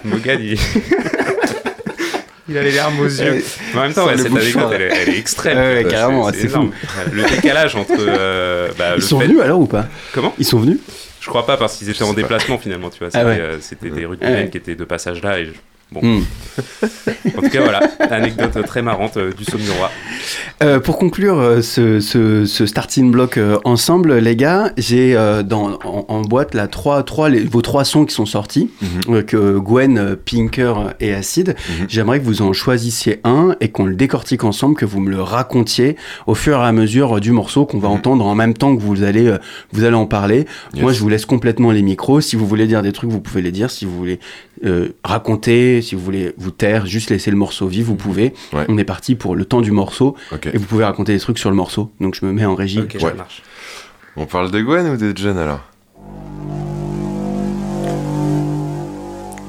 Morgane, 0.04 0.42
il... 0.42 0.58
il 2.50 2.58
a 2.58 2.64
les 2.64 2.72
larmes 2.72 3.00
aux 3.00 3.06
yeux. 3.06 3.44
Mais 3.74 3.80
en 3.80 3.84
même 3.84 3.94
temps, 3.94 4.06
ouais, 4.08 4.18
cette 4.18 4.30
bouchon. 4.32 4.68
anecdote, 4.68 4.72
elle, 4.74 4.82
est- 4.82 5.02
elle 5.04 5.10
est 5.10 5.18
extrême. 5.20 5.58
Ouais, 5.58 5.64
ouais, 5.76 5.86
Euh, 5.86 5.90
carrément, 5.90 6.32
c'est 6.32 6.46
énorme. 6.46 6.72
Le 7.12 7.24
décalage 7.24 7.76
entre. 7.76 7.92
euh, 8.00 8.70
bah, 8.78 8.92
le 8.96 8.98
Ils 8.98 9.04
sont 9.04 9.20
fait- 9.20 9.28
venus 9.28 9.42
alors 9.42 9.60
ou 9.60 9.68
pas? 9.68 9.86
Comment? 10.14 10.34
Ils 10.40 10.46
sont 10.46 10.60
venus? 10.60 10.78
Je 11.26 11.30
crois 11.30 11.46
pas 11.46 11.58
parce 11.58 11.78
qu'ils 11.78 11.90
étaient 11.90 12.04
en 12.04 12.10
pas. 12.14 12.22
déplacement 12.22 12.58
finalement, 12.58 12.90
tu 12.90 13.00
vois. 13.00 13.10
Ah 13.14 13.26
ouais. 13.26 13.40
euh, 13.40 13.60
c'était 13.60 13.90
des 13.90 14.06
rugbymen 14.06 14.34
ouais. 14.46 14.50
qui 14.50 14.58
étaient 14.58 14.76
de 14.76 14.84
passage 14.86 15.22
là. 15.24 15.40
Et 15.40 15.46
je- 15.46 15.52
Bon, 15.92 16.02
Hmm. 16.02 16.22
en 17.38 17.42
tout 17.42 17.50
cas, 17.50 17.62
voilà, 17.62 17.80
anecdote 18.10 18.66
très 18.66 18.82
marrante 18.82 19.18
euh, 19.18 19.32
du 19.34 19.44
Saumurois. 19.46 19.92
Euh, 20.64 20.80
pour 20.80 20.98
conclure 20.98 21.38
euh, 21.40 21.62
ce, 21.62 22.00
ce, 22.00 22.46
ce 22.46 22.66
starting 22.66 23.12
block 23.12 23.40
ensemble, 23.66 24.16
les 24.18 24.36
gars, 24.36 24.72
j'ai 24.78 25.14
dans 25.46 25.78
en, 25.86 26.06
en 26.08 26.22
boîte 26.22 26.54
là 26.56 26.68
trois, 26.68 27.04
trois 27.04 27.30
les- 27.30 27.44
vos 27.44 27.62
trois 27.62 27.86
sons 27.86 28.06
qui 28.06 28.16
sont 28.16 28.26
sortis, 28.26 28.70
Mhm. 29.08 29.24
que 29.24 29.58
Gwen, 29.60 30.16
Pinker 30.16 30.94
et 31.00 31.14
Acid. 31.14 31.50
Mhm. 31.80 31.86
J'aimerais 31.88 32.20
que 32.20 32.26
vous 32.26 32.42
en 32.42 32.52
choisissiez 32.54 33.20
un 33.24 33.56
et 33.62 33.70
qu'on 33.70 33.86
le 33.86 33.96
décortique 33.96 34.44
ensemble, 34.44 34.76
que 34.76 34.86
vous 34.86 35.00
me 35.00 35.10
le 35.12 35.22
racontiez 35.22 35.98
au 36.26 36.36
fur 36.36 36.58
et 36.58 36.64
à 36.64 36.72
mesure 36.72 37.20
du 37.20 37.32
morceau 37.32 37.66
qu'on 37.66 37.80
va 37.80 37.90
Mhm. 37.90 37.94
entendre 37.96 38.26
en 38.26 38.36
même 38.36 38.54
temps 38.56 38.76
que 38.76 38.82
vous 38.82 39.04
allez 39.04 39.34
vous 39.72 39.84
allez 39.84 39.96
en 39.96 40.08
parler. 40.08 40.46
Yes. 40.74 40.82
Moi, 40.82 40.94
je 40.94 41.00
vous 41.00 41.10
laisse 41.10 41.26
complètement 41.26 41.72
les 41.72 41.84
micros. 41.84 42.22
Si 42.22 42.36
vous 42.36 42.48
voulez 42.48 42.66
dire 42.68 42.82
des 42.82 42.92
trucs, 42.92 43.10
vous 43.12 43.22
pouvez 43.22 43.42
les 43.44 43.52
dire. 43.52 43.70
Si 43.70 43.86
vous 43.86 43.96
voulez 43.96 44.20
euh, 44.64 44.90
raconter, 45.04 45.82
si 45.82 45.96
vous 45.96 46.02
voulez 46.02 46.34
vous 46.38 46.52
taire, 46.52 46.86
juste 46.86 47.10
laisser 47.10 47.30
le 47.32 47.38
morceau 47.38 47.68
vivre, 47.68 47.88
vous 47.90 47.96
pouvez. 47.96 48.34
Ouais. 48.54 48.66
On 48.70 48.78
est 48.78 48.84
parti 48.86 49.16
pour 49.16 49.36
le 49.36 49.44
temps 49.46 49.62
du 49.62 49.72
morceau 49.72 50.16
et 50.54 50.58
vous 50.58 50.66
pouvez 50.66 50.86
raconter 50.86 51.14
des 51.14 51.20
trucs 51.20 51.40
sur 51.40 51.50
le 51.50 51.56
morceau. 51.56 51.92
Donc 52.00 52.16
je 52.20 52.26
me 52.26 52.32
mets 52.32 52.46
en 52.46 52.56
régie. 52.56 52.80
Ok, 52.80 52.94
Ouais. 52.96 53.10
ça 53.10 53.14
marche. 53.16 53.42
On 54.16 54.26
parle 54.26 54.50
de 54.52 54.62
Gwen 54.62 54.88
ou 54.88 54.98
de 54.98 55.12
John 55.16 55.38
alors? 55.38 55.60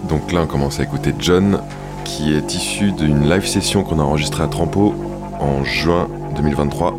Donc 0.08 0.32
là, 0.32 0.42
on 0.42 0.46
commence 0.46 0.78
à 0.80 0.84
écouter 0.84 1.12
John, 1.18 1.60
qui 2.04 2.32
est 2.32 2.54
issu 2.54 2.92
d'une 2.92 3.28
live 3.28 3.46
session 3.46 3.82
qu'on 3.82 3.98
a 3.98 4.02
enregistrée 4.02 4.44
à 4.44 4.46
Trampo 4.48 4.94
en 5.40 5.64
juin 5.64 6.08
2023, 6.36 6.96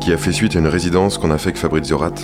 qui 0.00 0.12
a 0.12 0.16
fait 0.18 0.32
suite 0.32 0.56
à 0.56 0.58
une 0.58 0.66
résidence 0.66 1.18
qu'on 1.18 1.30
a 1.30 1.38
fait 1.38 1.48
avec 1.50 1.58
Fabrizio 1.58 1.96
Rat, 1.98 2.14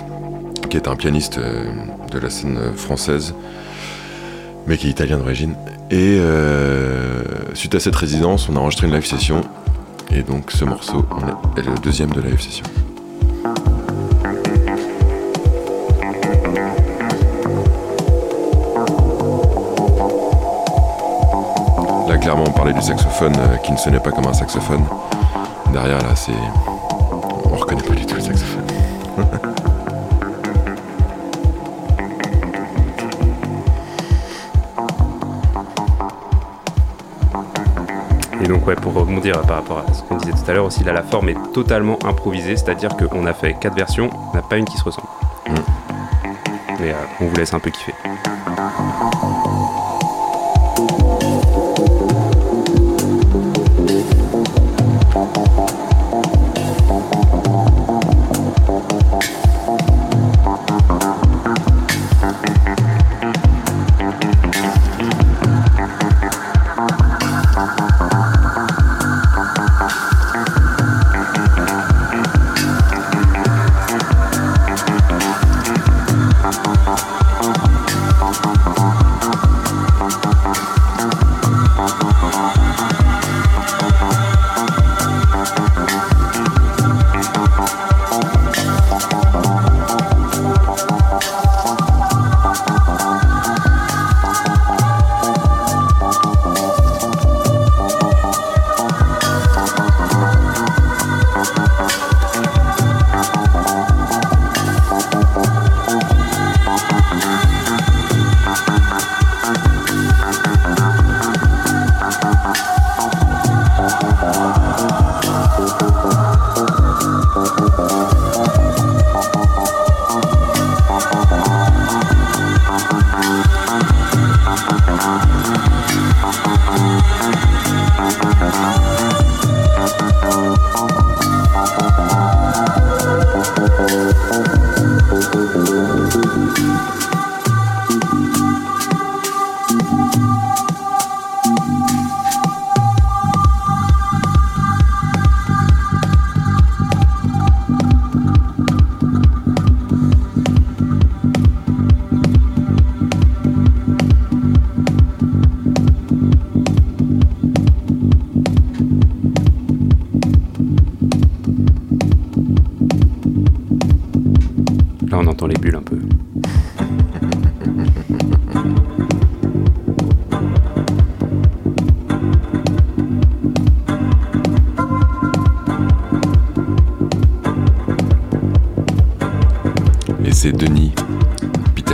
qui 0.69 0.77
est 0.77 0.87
un 0.87 0.95
pianiste 0.95 1.37
euh, 1.37 1.71
de 2.11 2.19
la 2.19 2.29
scène 2.29 2.59
française, 2.75 3.33
mais 4.67 4.77
qui 4.77 4.87
est 4.87 4.91
italien 4.91 5.17
d'origine. 5.17 5.55
Et 5.91 6.17
euh, 6.19 7.23
suite 7.53 7.75
à 7.75 7.79
cette 7.79 7.95
résidence, 7.95 8.49
on 8.49 8.55
a 8.55 8.59
enregistré 8.59 8.87
une 8.87 8.93
live 8.93 9.05
session, 9.05 9.41
et 10.11 10.23
donc 10.23 10.51
ce 10.51 10.65
morceau 10.65 11.05
est 11.57 11.61
le 11.61 11.75
deuxième 11.83 12.11
de 12.11 12.21
la 12.21 12.29
live 12.29 12.41
session. 12.41 12.65
Là, 22.07 22.17
clairement, 22.17 22.45
on 22.47 22.51
parlait 22.51 22.73
du 22.73 22.81
saxophone 22.81 23.35
euh, 23.37 23.57
qui 23.57 23.71
ne 23.71 23.77
sonnait 23.77 23.99
pas 23.99 24.11
comme 24.11 24.25
un 24.27 24.33
saxophone. 24.33 24.83
Derrière, 25.71 26.01
là, 26.01 26.15
c'est. 26.15 26.31
On 27.51 27.55
reconnaît 27.57 27.83
pas 27.83 27.93
du 27.93 28.05
tout 28.05 28.15
le 28.15 28.21
saxophone. 28.21 28.65
Et 38.45 38.47
donc, 38.47 38.67
ouais, 38.67 38.75
pour 38.75 38.93
rebondir 38.93 39.41
par 39.41 39.55
rapport 39.55 39.79
à 39.79 39.91
ce 39.91 40.03
qu'on 40.03 40.17
disait 40.17 40.33
tout 40.33 40.51
à 40.51 40.53
l'heure 40.53 40.65
aussi, 40.65 40.83
là, 40.83 40.93
la 40.93 41.01
forme 41.01 41.29
est 41.29 41.51
totalement 41.51 41.97
improvisée, 42.05 42.55
c'est-à-dire 42.55 42.95
qu'on 42.95 43.25
a 43.25 43.33
fait 43.33 43.55
quatre 43.59 43.73
versions, 43.73 44.11
on 44.31 44.35
n'a 44.35 44.43
pas 44.43 44.57
une 44.57 44.65
qui 44.65 44.77
se 44.77 44.83
ressemble. 44.83 45.07
Mm. 45.49 45.53
Mais 46.79 46.91
euh, 46.91 46.95
on 47.21 47.25
vous 47.25 47.35
laisse 47.35 47.55
un 47.55 47.59
peu 47.59 47.71
kiffer. 47.71 47.95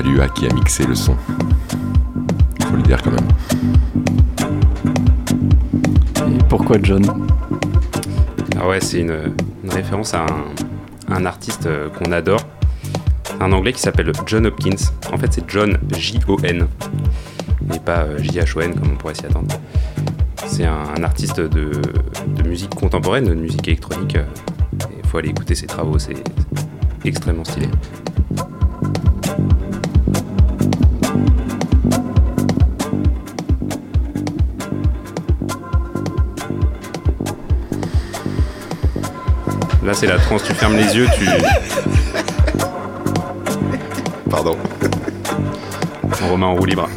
Lua 0.03 0.27
qui 0.29 0.47
a 0.47 0.53
mixé 0.53 0.85
le 0.85 0.95
son. 0.95 1.15
Faut 2.67 2.75
le 2.75 2.81
dire 2.81 3.01
quand 3.01 3.11
même. 3.11 3.27
Et 6.33 6.43
pourquoi 6.49 6.77
John? 6.81 7.05
Ah 8.59 8.67
ouais, 8.67 8.79
c'est 8.81 9.01
une, 9.01 9.33
une 9.63 9.69
référence 9.69 10.13
à 10.13 10.25
un, 10.25 10.45
un 11.15 11.25
artiste 11.25 11.67
euh, 11.67 11.89
qu'on 11.89 12.11
adore. 12.11 12.41
Un 13.39 13.51
anglais 13.53 13.73
qui 13.73 13.81
s'appelle 13.81 14.11
John 14.25 14.45
Hopkins. 14.47 14.75
En 15.13 15.17
fait, 15.17 15.31
c'est 15.31 15.43
John 15.47 15.77
J-O-N 15.95 16.67
et 17.73 17.79
pas 17.79 17.99
euh, 18.01 18.17
J-H-O-N 18.17 18.73
comme 18.73 18.91
on 18.93 18.95
pourrait 18.97 19.15
s'y 19.15 19.25
attendre. 19.25 19.55
C'est 20.47 20.65
un, 20.65 20.83
un 20.97 21.03
artiste 21.03 21.39
de, 21.39 21.71
de 22.27 22.43
musique 22.47 22.73
contemporaine, 22.75 23.25
de 23.25 23.35
musique 23.35 23.67
électronique. 23.67 24.15
euh, 24.15 24.25
Il 25.03 25.07
faut 25.09 25.17
aller 25.19 25.29
écouter 25.29 25.55
ses 25.55 25.67
travaux, 25.67 25.99
c'est 25.99 26.15
extrêmement 27.05 27.45
stylé. 27.45 27.67
Là, 39.91 39.97
c'est 39.97 40.07
la 40.07 40.17
transe. 40.19 40.41
Tu 40.43 40.53
fermes 40.53 40.77
les 40.77 40.95
yeux, 40.95 41.05
tu. 41.17 41.25
Pardon. 44.29 44.55
Romain 46.29 46.45
en 46.45 46.55
roue 46.55 46.63
libre. 46.63 46.87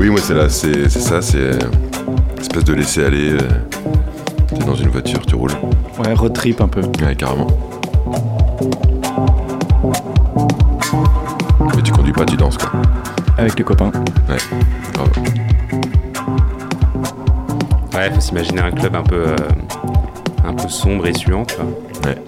Oui, 0.00 0.10
moi 0.10 0.18
c'est 0.20 0.34
là, 0.34 0.48
c'est 0.48 0.88
c'est 0.88 0.98
ça, 0.98 1.22
c'est 1.22 1.38
euh, 1.38 1.58
espèce 2.40 2.64
de 2.64 2.74
laisser 2.74 3.04
aller. 3.04 3.34
euh, 3.34 3.38
T'es 4.48 4.64
dans 4.64 4.74
une 4.74 4.88
voiture, 4.88 5.24
tu 5.24 5.36
roules. 5.36 5.52
Ouais, 6.04 6.12
road 6.14 6.32
trip 6.32 6.60
un 6.60 6.66
peu. 6.66 6.80
Ouais, 7.04 7.14
carrément. 7.14 7.46
Mais 11.76 11.82
tu 11.84 11.92
conduis 11.92 12.12
pas, 12.12 12.24
tu 12.24 12.36
danses 12.36 12.58
quoi. 12.58 12.72
Avec 13.38 13.56
les 13.56 13.64
copains. 13.64 13.92
Grave. 14.92 15.10
Ouais, 17.96 18.10
faut 18.10 18.20
s'imaginer 18.20 18.60
un 18.60 18.72
club 18.72 18.94
un 18.94 19.02
peu, 19.02 19.28
euh, 19.28 19.36
un 20.44 20.52
peu 20.52 20.68
sombre 20.68 21.06
et 21.06 21.14
suant, 21.14 21.46
tu 21.46 21.54
vois. 21.56 21.64
Ouais. 22.04 22.18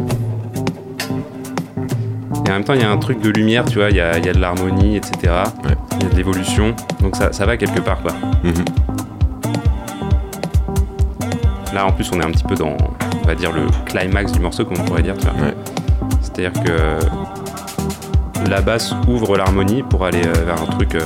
Et 2.47 2.51
en 2.51 2.55
même 2.55 2.65
temps, 2.65 2.73
il 2.73 2.81
y 2.81 2.85
a 2.85 2.91
un 2.91 2.97
truc 2.97 3.21
de 3.21 3.29
lumière, 3.29 3.67
tu 3.67 3.79
vois, 3.79 3.91
il 3.91 3.97
y 3.97 4.01
a, 4.01 4.19
y 4.19 4.29
a 4.31 4.33
de 4.33 4.39
l'harmonie, 4.41 4.97
etc. 4.97 5.35
Ouais. 5.65 5.77
Il 5.97 6.05
y 6.05 6.07
a 6.07 6.09
de 6.09 6.17
l'évolution, 6.17 6.75
donc 7.01 7.17
ça, 7.17 7.33
ça 7.33 7.45
va 7.45 7.59
quelque 7.59 7.81
part, 7.81 8.01
quoi. 8.01 8.13
Mhm. 8.43 8.65
Là, 11.75 11.87
en 11.87 11.93
plus, 11.93 12.11
on 12.13 12.21
est 12.21 12.25
un 12.25 12.31
petit 12.31 12.45
peu 12.45 12.55
dans, 12.55 12.75
on 13.23 13.27
va 13.27 13.35
dire, 13.35 13.53
le 13.53 13.67
climax 13.85 14.33
du 14.33 14.41
morceau, 14.41 14.65
comme 14.65 14.81
on 14.81 14.85
pourrait 14.85 15.03
dire, 15.03 15.19
tu 15.19 15.27
vois. 15.27 15.35
Ouais. 15.35 15.55
C'est-à-dire 16.23 16.53
que 16.63 16.99
la 18.49 18.63
basse 18.63 18.95
ouvre 19.07 19.37
l'harmonie 19.37 19.83
pour 19.83 20.07
aller 20.07 20.23
euh, 20.25 20.45
vers 20.47 20.63
un 20.63 20.67
truc 20.67 20.95
euh, 20.95 21.01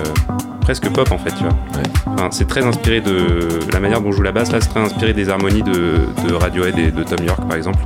presque 0.62 0.88
pop, 0.90 1.10
en 1.12 1.18
fait, 1.18 1.30
tu 1.30 1.42
vois. 1.44 1.52
Ouais. 1.74 1.82
Enfin, 2.06 2.28
c'est 2.30 2.46
très 2.48 2.64
inspiré 2.64 3.00
de 3.00 3.48
la 3.72 3.80
manière 3.80 4.00
dont 4.00 4.12
joue 4.12 4.22
la 4.22 4.32
basse, 4.32 4.50
là, 4.52 4.60
c'est 4.60 4.68
très 4.68 4.80
inspiré 4.80 5.12
des 5.12 5.28
harmonies 5.28 5.62
de, 5.62 6.06
de 6.28 6.34
Radiohead 6.34 6.78
et 6.78 6.90
de 6.90 7.02
Tom 7.02 7.24
York, 7.24 7.40
par 7.46 7.56
exemple. 7.56 7.78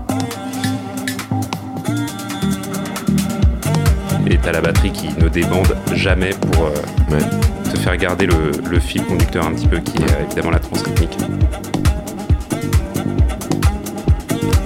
Et 4.28 4.38
t'as 4.38 4.52
la 4.52 4.60
batterie 4.60 4.90
qui 4.92 5.08
ne 5.18 5.28
débande 5.28 5.76
jamais 5.94 6.30
pour 6.30 6.64
euh, 6.66 6.70
Ouais. 7.12 7.18
te 7.72 7.78
faire 7.78 7.96
garder 7.96 8.26
le, 8.26 8.50
le 8.68 8.80
fil 8.80 9.02
conducteur 9.04 9.46
un 9.46 9.52
petit 9.52 9.68
peu, 9.68 9.78
qui 9.78 9.98
est 10.02 10.10
euh, 10.10 10.24
évidemment 10.26 10.50
la 10.50 10.58
trance 10.58 10.82
rythmique. 10.82 11.16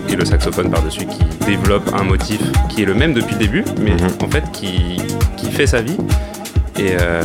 Et 0.08 0.16
le 0.16 0.24
saxophone 0.24 0.70
par-dessus 0.70 1.06
qui 1.06 1.22
développe 1.46 1.90
un 1.94 2.02
motif 2.04 2.40
qui 2.68 2.82
est 2.82 2.86
le 2.86 2.94
même 2.94 3.12
depuis 3.12 3.34
le 3.34 3.38
début, 3.40 3.64
mais 3.80 3.90
Mhm. 3.92 4.08
en 4.24 4.28
fait 4.28 4.50
qui, 4.52 4.96
qui 5.36 5.50
fait 5.50 5.66
sa 5.66 5.82
vie. 5.82 5.96
Et 6.78 6.96
euh, 6.98 7.22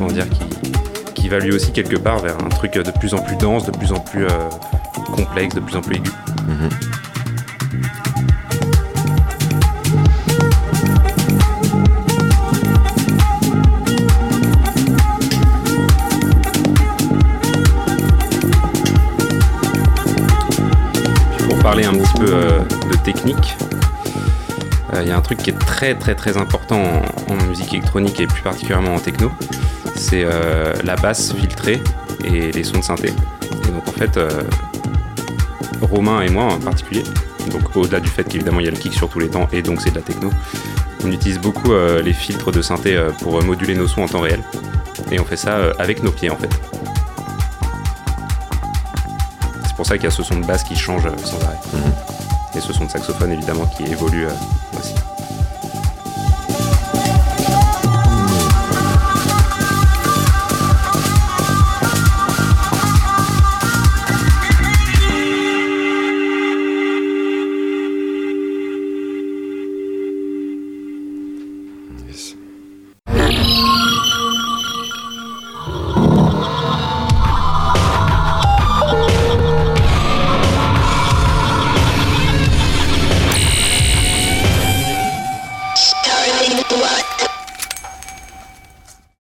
comment 0.00 0.12
dire, 0.12 0.30
qui, 0.30 0.40
qui 1.14 1.28
va 1.28 1.38
lui 1.38 1.52
aussi 1.52 1.72
quelque 1.72 1.96
part 1.96 2.20
vers 2.20 2.42
un 2.42 2.48
truc 2.48 2.72
de 2.72 2.90
plus 2.90 3.12
en 3.12 3.18
plus 3.18 3.36
dense, 3.36 3.66
de 3.66 3.70
plus 3.70 3.92
en 3.92 4.00
plus 4.00 4.24
euh, 4.24 4.28
complexe, 5.14 5.54
de 5.54 5.60
plus 5.60 5.76
en 5.76 5.82
plus 5.82 5.96
aigu. 5.96 6.10
Pour 21.46 21.58
parler 21.58 21.84
un 21.84 21.92
petit 21.92 22.14
peu 22.14 22.32
euh, 22.32 22.60
de 22.90 22.96
technique, 23.04 23.58
euh, 24.94 25.02
il 25.02 25.08
y 25.08 25.10
a 25.10 25.16
un 25.18 25.20
truc 25.20 25.38
qui 25.38 25.50
est 25.50 25.58
très 25.58 25.94
très 25.94 26.14
très 26.14 26.38
important 26.38 26.82
en, 27.28 27.34
en 27.34 27.36
musique 27.48 27.74
électronique 27.74 28.18
et 28.18 28.26
plus 28.26 28.40
particulièrement 28.40 28.94
en 28.94 28.98
techno, 28.98 29.30
c'est 30.00 30.24
euh, 30.24 30.74
la 30.82 30.96
basse 30.96 31.34
filtrée 31.34 31.80
et 32.24 32.50
les 32.50 32.64
sons 32.64 32.78
de 32.78 32.84
synthé. 32.84 33.12
Et 33.68 33.70
donc 33.70 33.86
en 33.86 33.92
fait, 33.92 34.16
euh, 34.16 34.42
Romain 35.82 36.22
et 36.22 36.30
moi 36.30 36.44
en 36.44 36.58
particulier, 36.58 37.04
donc 37.50 37.76
au-delà 37.76 38.00
du 38.00 38.08
fait 38.08 38.24
qu'évidemment 38.24 38.60
il 38.60 38.64
y 38.64 38.68
a 38.68 38.72
le 38.72 38.76
kick 38.76 38.94
sur 38.94 39.08
tous 39.08 39.20
les 39.20 39.28
temps 39.28 39.48
et 39.52 39.62
donc 39.62 39.80
c'est 39.80 39.90
de 39.90 39.96
la 39.96 40.00
techno, 40.02 40.30
on 41.04 41.12
utilise 41.12 41.38
beaucoup 41.38 41.72
euh, 41.72 42.02
les 42.02 42.14
filtres 42.14 42.50
de 42.50 42.62
synthé 42.62 42.98
pour 43.20 43.42
moduler 43.42 43.74
nos 43.74 43.86
sons 43.86 44.02
en 44.02 44.08
temps 44.08 44.20
réel. 44.20 44.40
Et 45.10 45.20
on 45.20 45.24
fait 45.24 45.36
ça 45.36 45.58
avec 45.78 46.02
nos 46.02 46.10
pieds 46.10 46.30
en 46.30 46.36
fait. 46.36 46.50
C'est 49.66 49.76
pour 49.76 49.86
ça 49.86 49.96
qu'il 49.96 50.04
y 50.04 50.08
a 50.08 50.10
ce 50.10 50.22
son 50.22 50.40
de 50.40 50.46
basse 50.46 50.64
qui 50.64 50.76
change 50.76 51.04
sans 51.24 51.44
arrêt. 51.44 51.58
Mhm. 51.74 51.92
Et 52.56 52.60
ce 52.60 52.72
son 52.72 52.86
de 52.86 52.90
saxophone 52.90 53.32
évidemment 53.32 53.66
qui 53.66 53.84
évolue 53.84 54.26
aussi. 54.78 54.89